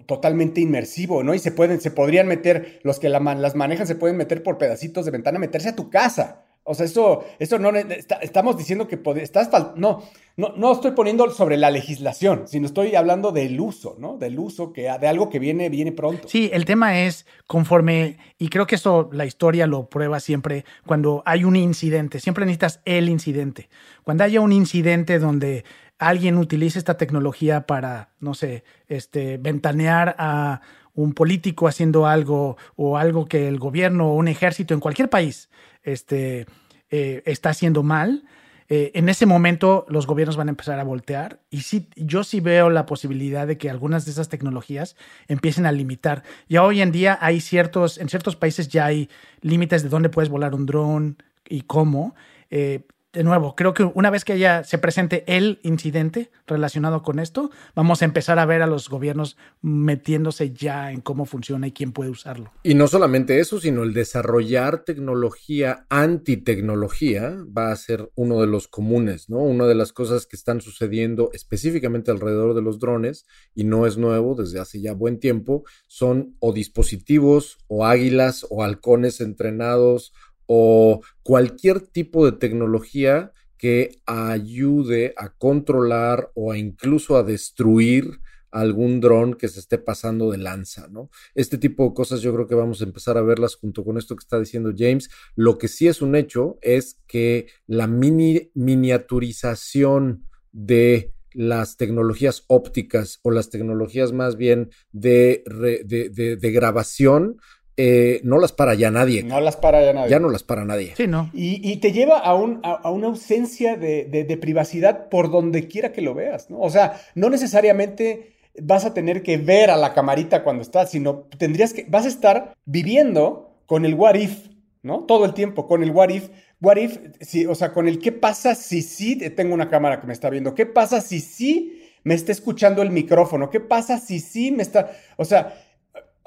totalmente 0.07 0.59
inmersivo, 0.59 1.21
¿no? 1.21 1.35
Y 1.35 1.39
se 1.39 1.51
pueden, 1.51 1.79
se 1.79 1.91
podrían 1.91 2.27
meter, 2.27 2.79
los 2.81 2.99
que 2.99 3.09
las 3.09 3.55
manejan 3.55 3.85
se 3.85 3.95
pueden 3.95 4.17
meter 4.17 4.41
por 4.41 4.57
pedacitos 4.57 5.05
de 5.05 5.11
ventana, 5.11 5.37
meterse 5.37 5.69
a 5.69 5.75
tu 5.75 5.91
casa. 5.91 6.46
O 6.69 6.75
sea, 6.75 6.85
eso, 6.85 7.23
eso 7.39 7.57
no, 7.59 7.69
está- 7.75 8.17
estamos 8.17 8.57
diciendo 8.57 8.87
que 8.87 8.99
estás, 9.21 9.49
no, 9.77 10.03
no, 10.35 10.53
no 10.57 10.71
estoy 10.73 10.91
poniendo 10.91 11.29
sobre 11.31 11.55
la 11.55 11.71
legislación, 11.71 12.47
sino 12.47 12.65
estoy 12.65 12.93
hablando 12.95 13.31
del 13.31 13.59
uso, 13.59 13.95
¿no? 13.99 14.17
Del 14.17 14.37
uso, 14.37 14.73
que, 14.73 14.81
de 14.83 15.07
algo 15.07 15.29
que 15.29 15.39
viene, 15.39 15.69
viene 15.69 15.93
pronto. 15.93 16.27
Sí, 16.27 16.49
el 16.51 16.65
tema 16.65 16.99
es 16.99 17.25
conforme, 17.47 18.17
y 18.37 18.49
creo 18.49 18.67
que 18.67 18.75
eso 18.75 19.09
la 19.13 19.25
historia 19.25 19.65
lo 19.65 19.89
prueba 19.89 20.19
siempre, 20.19 20.65
cuando 20.85 21.23
hay 21.25 21.45
un 21.45 21.55
incidente, 21.55 22.19
siempre 22.19 22.45
necesitas 22.45 22.81
el 22.85 23.07
incidente. 23.09 23.69
Cuando 24.03 24.25
haya 24.25 24.41
un 24.41 24.51
incidente 24.51 25.19
donde 25.19 25.63
alguien 25.99 26.37
utilice 26.37 26.77
esta 26.77 26.97
tecnología 26.97 27.65
para, 27.65 28.09
no 28.19 28.33
sé, 28.33 28.63
este, 28.87 29.37
ventanear 29.37 30.15
a 30.19 30.61
un 30.97 31.13
político 31.13 31.67
haciendo 31.67 32.07
algo 32.07 32.57
o 32.75 32.97
algo 32.97 33.25
que 33.27 33.47
el 33.47 33.59
gobierno 33.59 34.09
o 34.09 34.15
un 34.15 34.27
ejército 34.27 34.73
en 34.73 34.79
cualquier 34.79 35.09
país 35.09 35.49
este, 35.83 36.47
eh, 36.89 37.21
está 37.25 37.51
haciendo 37.51 37.83
mal, 37.83 38.23
eh, 38.69 38.91
en 38.95 39.07
ese 39.07 39.25
momento 39.25 39.85
los 39.87 40.07
gobiernos 40.07 40.35
van 40.35 40.49
a 40.49 40.51
empezar 40.51 40.77
a 40.79 40.83
voltear 40.83 41.39
y 41.49 41.61
sí, 41.61 41.87
yo 41.95 42.25
sí 42.25 42.41
veo 42.41 42.69
la 42.69 42.85
posibilidad 42.85 43.47
de 43.47 43.57
que 43.57 43.69
algunas 43.69 44.03
de 44.05 44.11
esas 44.11 44.27
tecnologías 44.27 44.97
empiecen 45.27 45.65
a 45.65 45.71
limitar. 45.71 46.23
Ya 46.49 46.63
hoy 46.63 46.81
en 46.81 46.91
día 46.91 47.17
hay 47.21 47.39
ciertos, 47.39 47.97
en 47.97 48.09
ciertos 48.09 48.35
países 48.35 48.67
ya 48.67 48.85
hay 48.85 49.09
límites 49.41 49.83
de 49.83 49.89
dónde 49.89 50.09
puedes 50.09 50.29
volar 50.29 50.53
un 50.53 50.65
dron 50.65 51.23
y 51.47 51.61
cómo. 51.61 52.15
Eh, 52.49 52.81
de 53.17 53.23
nuevo, 53.23 53.55
creo 53.55 53.73
que 53.73 53.83
una 53.83 54.11
vez 54.11 54.23
que 54.23 54.37
ya 54.37 54.63
se 54.63 54.77
presente 54.77 55.23
el 55.25 55.59
incidente 55.63 56.29
relacionado 56.45 57.01
con 57.01 57.17
esto, 57.17 57.49
vamos 57.73 58.03
a 58.03 58.05
empezar 58.05 58.37
a 58.37 58.45
ver 58.45 58.61
a 58.61 58.67
los 58.67 58.89
gobiernos 58.89 59.37
metiéndose 59.63 60.53
ya 60.53 60.91
en 60.91 61.01
cómo 61.01 61.25
funciona 61.25 61.65
y 61.65 61.71
quién 61.71 61.93
puede 61.93 62.11
usarlo. 62.11 62.51
Y 62.61 62.75
no 62.75 62.87
solamente 62.87 63.39
eso, 63.39 63.59
sino 63.59 63.81
el 63.81 63.95
desarrollar 63.95 64.83
tecnología 64.83 65.87
antitecnología 65.89 67.35
va 67.57 67.71
a 67.71 67.75
ser 67.75 68.11
uno 68.13 68.39
de 68.39 68.45
los 68.45 68.67
comunes, 68.67 69.31
¿no? 69.31 69.39
Una 69.39 69.65
de 69.65 69.73
las 69.73 69.93
cosas 69.93 70.27
que 70.27 70.35
están 70.35 70.61
sucediendo 70.61 71.31
específicamente 71.33 72.11
alrededor 72.11 72.53
de 72.53 72.61
los 72.61 72.77
drones, 72.77 73.25
y 73.55 73.63
no 73.63 73.87
es 73.87 73.97
nuevo 73.97 74.35
desde 74.35 74.59
hace 74.59 74.79
ya 74.79 74.93
buen 74.93 75.19
tiempo, 75.19 75.63
son 75.87 76.35
o 76.37 76.53
dispositivos 76.53 77.57
o 77.65 77.83
águilas 77.83 78.45
o 78.51 78.63
halcones 78.63 79.21
entrenados 79.21 80.13
o 80.47 81.01
cualquier 81.23 81.81
tipo 81.81 82.25
de 82.25 82.37
tecnología 82.37 83.31
que 83.57 84.01
ayude 84.05 85.13
a 85.17 85.29
controlar 85.29 86.31
o 86.35 86.51
a 86.51 86.57
incluso 86.57 87.17
a 87.17 87.23
destruir 87.23 88.19
algún 88.51 89.01
dron 89.01 89.33
que 89.33 89.47
se 89.49 89.59
esté 89.59 89.77
pasando 89.77 90.31
de 90.31 90.37
lanza, 90.37 90.87
¿no? 90.87 91.09
Este 91.35 91.57
tipo 91.57 91.87
de 91.87 91.93
cosas 91.93 92.21
yo 92.21 92.33
creo 92.33 92.47
que 92.47 92.55
vamos 92.55 92.81
a 92.81 92.85
empezar 92.85 93.17
a 93.17 93.21
verlas 93.21 93.55
junto 93.55 93.83
con 93.83 93.97
esto 93.97 94.15
que 94.15 94.23
está 94.23 94.39
diciendo 94.39 94.73
James. 94.75 95.09
Lo 95.35 95.57
que 95.57 95.67
sí 95.67 95.87
es 95.87 96.01
un 96.01 96.15
hecho 96.15 96.57
es 96.61 96.99
que 97.07 97.47
la 97.67 97.87
mini 97.87 98.51
miniaturización 98.53 100.25
de 100.51 101.13
las 101.33 101.77
tecnologías 101.77 102.45
ópticas 102.47 103.19
o 103.21 103.31
las 103.31 103.49
tecnologías 103.49 104.11
más 104.11 104.37
bien 104.37 104.71
de, 104.91 105.43
de 105.85 106.51
grabación 106.51 107.37
eh, 107.77 108.19
no 108.23 108.39
las 108.39 108.51
para 108.51 108.73
ya 108.73 108.89
nadie. 108.91 109.23
No 109.23 109.39
las 109.39 109.55
para 109.55 109.83
ya 109.85 109.93
nadie. 109.93 110.09
Ya 110.09 110.19
no 110.19 110.29
las 110.29 110.43
para 110.43 110.65
nadie. 110.65 110.93
Sí, 110.97 111.07
¿no? 111.07 111.29
Y, 111.33 111.61
y 111.71 111.77
te 111.77 111.91
lleva 111.91 112.17
a, 112.17 112.33
un- 112.35 112.59
a- 112.63 112.73
a 112.83 112.91
una 112.91 113.07
ausencia 113.07 113.75
de, 113.77 114.05
de- 114.05 114.23
de 114.23 114.37
privacidad 114.37 115.09
por 115.09 115.29
donde 115.31 115.67
quiera 115.67 115.91
que 115.93 116.01
lo 116.01 116.13
veas, 116.13 116.49
¿no? 116.49 116.59
O 116.59 116.69
sea, 116.69 116.99
no 117.15 117.29
necesariamente 117.29 118.33
vas 118.59 118.85
a 118.85 118.93
tener 118.93 119.21
que 119.21 119.37
ver 119.37 119.69
a 119.69 119.77
la 119.77 119.93
camarita 119.93 120.43
cuando 120.43 120.63
estás, 120.63 120.89
sino 120.91 121.27
tendrías 121.37 121.73
que, 121.73 121.85
vas 121.87 122.05
a 122.05 122.09
estar 122.09 122.53
viviendo 122.65 123.51
con 123.67 123.85
el 123.85 123.93
what 123.93 124.15
if, 124.15 124.47
¿no? 124.81 125.01
Todo 125.05 125.25
el 125.25 125.33
tiempo, 125.33 125.67
con 125.67 125.83
el 125.83 125.91
what 125.91 126.09
if. 126.09 126.29
What 126.59 126.77
if, 126.77 126.97
si, 127.21 127.45
o 127.45 127.53
sea, 127.53 127.71
con 127.71 127.87
el 127.87 127.99
qué 127.99 128.11
pasa 128.11 128.55
si 128.55 128.81
sí 128.81 129.15
tengo 129.35 129.53
una 129.53 129.69
cámara 129.69 130.01
que 130.01 130.07
me 130.07 130.13
está 130.13 130.29
viendo, 130.31 130.55
qué 130.55 130.65
pasa 130.65 131.01
si 131.01 131.19
sí 131.19 131.83
me 132.03 132.15
está 132.15 132.31
escuchando 132.31 132.81
el 132.81 132.89
micrófono, 132.89 133.49
qué 133.51 133.59
pasa 133.59 133.99
si 133.99 134.19
sí 134.19 134.51
me 134.51 134.63
está, 134.63 134.91
o 135.17 135.25
sea, 135.25 135.53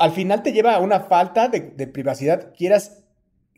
al 0.00 0.12
final 0.12 0.42
te 0.42 0.52
lleva 0.52 0.74
a 0.74 0.80
una 0.80 1.00
falta 1.00 1.48
de, 1.48 1.60
privacidad, 1.86 2.52
quieras, 2.56 3.04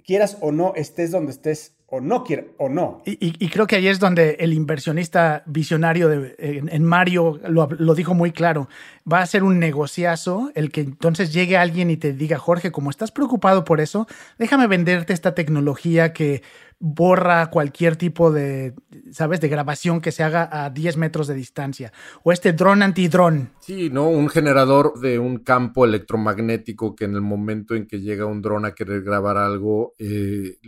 quieras 0.05 0.37
o 0.41 0.51
no, 0.51 0.75
estés 0.75 1.13
donde 1.13 1.31
estés 1.31 1.77
o 1.87 2.01
no 2.01 2.25
quieras 2.25 2.47
o 2.59 2.69
no. 2.69 3.03
Y, 3.05 3.49
creo 3.51 3.67
que 3.69 3.77
ahí 3.77 3.87
es 3.87 4.01
donde 4.01 4.39
el 4.41 4.53
inversionista 4.53 5.45
visionario 5.47 6.09
de- 6.09 6.35
en, 6.39 6.69
en 6.69 6.85
Mario 6.85 7.39
lo, 7.47 7.69
lo 7.79 7.95
dijo 7.95 8.13
muy 8.15 8.33
claro. 8.33 8.69
Va 9.11 9.21
a 9.21 9.27
ser 9.27 9.45
un 9.45 9.61
negociazo 9.61 10.51
el 10.57 10.73
que 10.73 10.81
entonces 10.81 11.33
llegue 11.33 11.57
alguien 11.57 11.91
y 11.91 11.97
te 11.97 12.13
diga, 12.13 12.39
Jorge, 12.39 12.73
como 12.73 12.91
estás 12.91 13.13
preocupado 13.13 13.65
por 13.65 13.81
eso, 13.81 14.09
déjame 14.39 14.67
venderte 14.67 15.13
esta 15.13 15.35
tecnología 15.37 16.13
que 16.13 16.43
borra 16.85 17.49
cualquier 17.49 17.95
tipo 17.95 18.33
de, 18.33 18.75
¿sabes?, 19.13 19.41
de 19.41 19.49
grabación 19.49 20.01
que 20.01 20.11
se 20.11 20.25
haga 20.25 20.49
a 20.51 20.69
10 20.69 20.97
metros 20.97 21.29
de 21.29 21.35
distancia. 21.35 21.93
O 22.25 22.33
este 22.33 22.53
dron 22.53 22.83
antidrón. 22.83 23.51
Sí, 23.61 23.89
¿no? 23.89 24.09
Un 24.09 24.29
generador 24.29 24.99
de 24.99 25.21
un 25.21 25.39
campo 25.39 25.85
electromagnético 25.85 26.97
que 26.97 27.05
en 27.05 27.15
el 27.15 27.21
momento 27.21 27.77
en 27.77 27.87
que 27.87 28.01
llega 28.01 28.27
un 28.27 28.43
dron 28.43 28.65
a 28.65 28.75
querer 28.75 29.03
grabar 29.03 29.37
algo, 29.37 29.95
eh, 29.97 30.59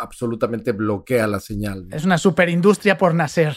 absolutamente 0.00 0.72
bloquea 0.72 1.28
la 1.28 1.38
señal. 1.38 1.88
¿no? 1.88 1.96
Es 1.96 2.04
una 2.04 2.18
superindustria 2.18 2.98
por 2.98 3.14
nacer. 3.14 3.56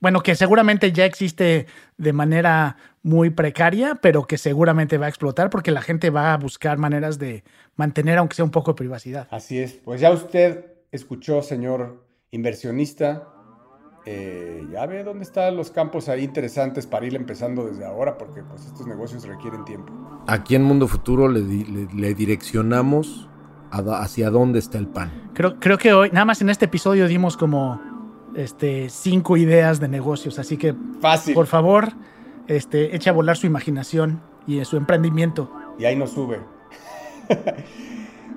Bueno, 0.00 0.24
que 0.24 0.34
seguramente 0.34 0.90
ya 0.90 1.04
existe 1.04 1.66
de 1.96 2.12
manera 2.12 2.76
muy 3.02 3.30
precaria, 3.30 3.94
pero 4.02 4.26
que 4.26 4.36
seguramente 4.36 4.98
va 4.98 5.06
a 5.06 5.10
explotar 5.10 5.48
porque 5.48 5.70
la 5.70 5.80
gente 5.80 6.10
va 6.10 6.34
a 6.34 6.38
buscar 6.38 6.76
maneras 6.76 7.20
de 7.20 7.44
mantener, 7.76 8.18
aunque 8.18 8.34
sea 8.34 8.44
un 8.44 8.50
poco 8.50 8.72
de 8.72 8.78
privacidad. 8.78 9.28
Así 9.30 9.60
es. 9.60 9.74
Pues 9.84 10.00
ya 10.00 10.10
usted 10.10 10.75
escuchó, 10.96 11.42
señor 11.42 12.04
inversionista. 12.30 13.28
eh, 14.08 14.64
ya 14.70 14.86
ve 14.86 15.02
dónde 15.02 15.24
están 15.24 15.56
los 15.56 15.70
campos 15.72 16.08
ahí 16.08 16.22
interesantes 16.22 16.86
para 16.86 17.06
ir 17.06 17.16
empezando 17.16 17.66
desde 17.66 17.84
ahora, 17.84 18.16
porque 18.16 18.42
pues 18.44 18.64
estos 18.66 18.86
negocios 18.86 19.26
requieren 19.26 19.64
tiempo. 19.64 19.92
Aquí 20.28 20.54
en 20.54 20.62
Mundo 20.62 20.86
Futuro 20.86 21.28
le, 21.28 21.40
di- 21.42 21.64
le- 21.64 21.88
le 21.92 22.14
direccionamos 22.14 23.28
a 23.72 23.78
hacia 24.02 24.30
dónde 24.30 24.60
está 24.60 24.78
el 24.78 24.86
pan. 24.86 25.30
Creo, 25.34 25.58
creo 25.58 25.76
que 25.76 25.92
hoy, 25.92 26.10
nada 26.12 26.24
más 26.24 26.40
en 26.40 26.50
este 26.50 26.66
episodio 26.66 27.08
dimos 27.08 27.36
como 27.36 27.80
este, 28.36 28.88
cinco 28.90 29.36
ideas 29.36 29.80
de 29.80 29.88
negocios, 29.88 30.38
así 30.38 30.56
que 30.56 30.72
Fácil. 31.00 31.34
por 31.34 31.46
favor, 31.48 31.88
este, 32.46 32.94
eche 32.94 33.10
a 33.10 33.12
volar 33.12 33.36
su 33.36 33.48
imaginación 33.48 34.20
y 34.46 34.64
su 34.64 34.76
emprendimiento. 34.76 35.50
Y 35.80 35.84
ahí 35.84 35.96
nos 35.96 36.10
sube. 36.12 36.38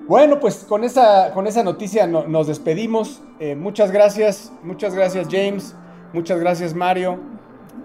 bueno, 0.09 0.39
pues 0.39 0.65
con 0.67 0.83
esa, 0.83 1.31
con 1.33 1.45
esa 1.47 1.63
noticia 1.63 2.05
no- 2.07 2.27
nos 2.27 2.47
despedimos. 2.47 3.21
Eh, 3.39 3.55
muchas 3.55 3.91
gracias, 3.91 4.51
muchas 4.63 4.93
gracias 4.95 5.27
James, 5.31 5.75
muchas 6.13 6.39
gracias 6.39 6.73
Mario. 6.73 7.19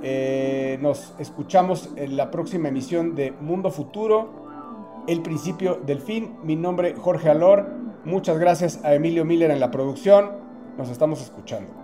Eh, 0.02 0.78
nos 0.82 1.14
escuchamos 1.18 1.90
en 1.96 2.16
la 2.16 2.30
próxima 2.30 2.68
emisión 2.68 3.14
de 3.14 3.30
Mundo 3.40 3.70
Futuro, 3.70 4.42
El 5.06 5.20
principio 5.20 5.74
del 5.84 6.00
fin. 6.00 6.36
Mi 6.42 6.56
nombre 6.56 6.94
Jorge 6.94 7.28
Alor. 7.28 7.66
Muchas 8.06 8.38
gracias 8.38 8.82
a 8.84 8.94
Emilio 8.94 9.26
Miller 9.26 9.50
en 9.50 9.60
la 9.60 9.70
producción. 9.70 10.30
Nos 10.78 10.88
estamos 10.88 11.20
escuchando. 11.20 11.83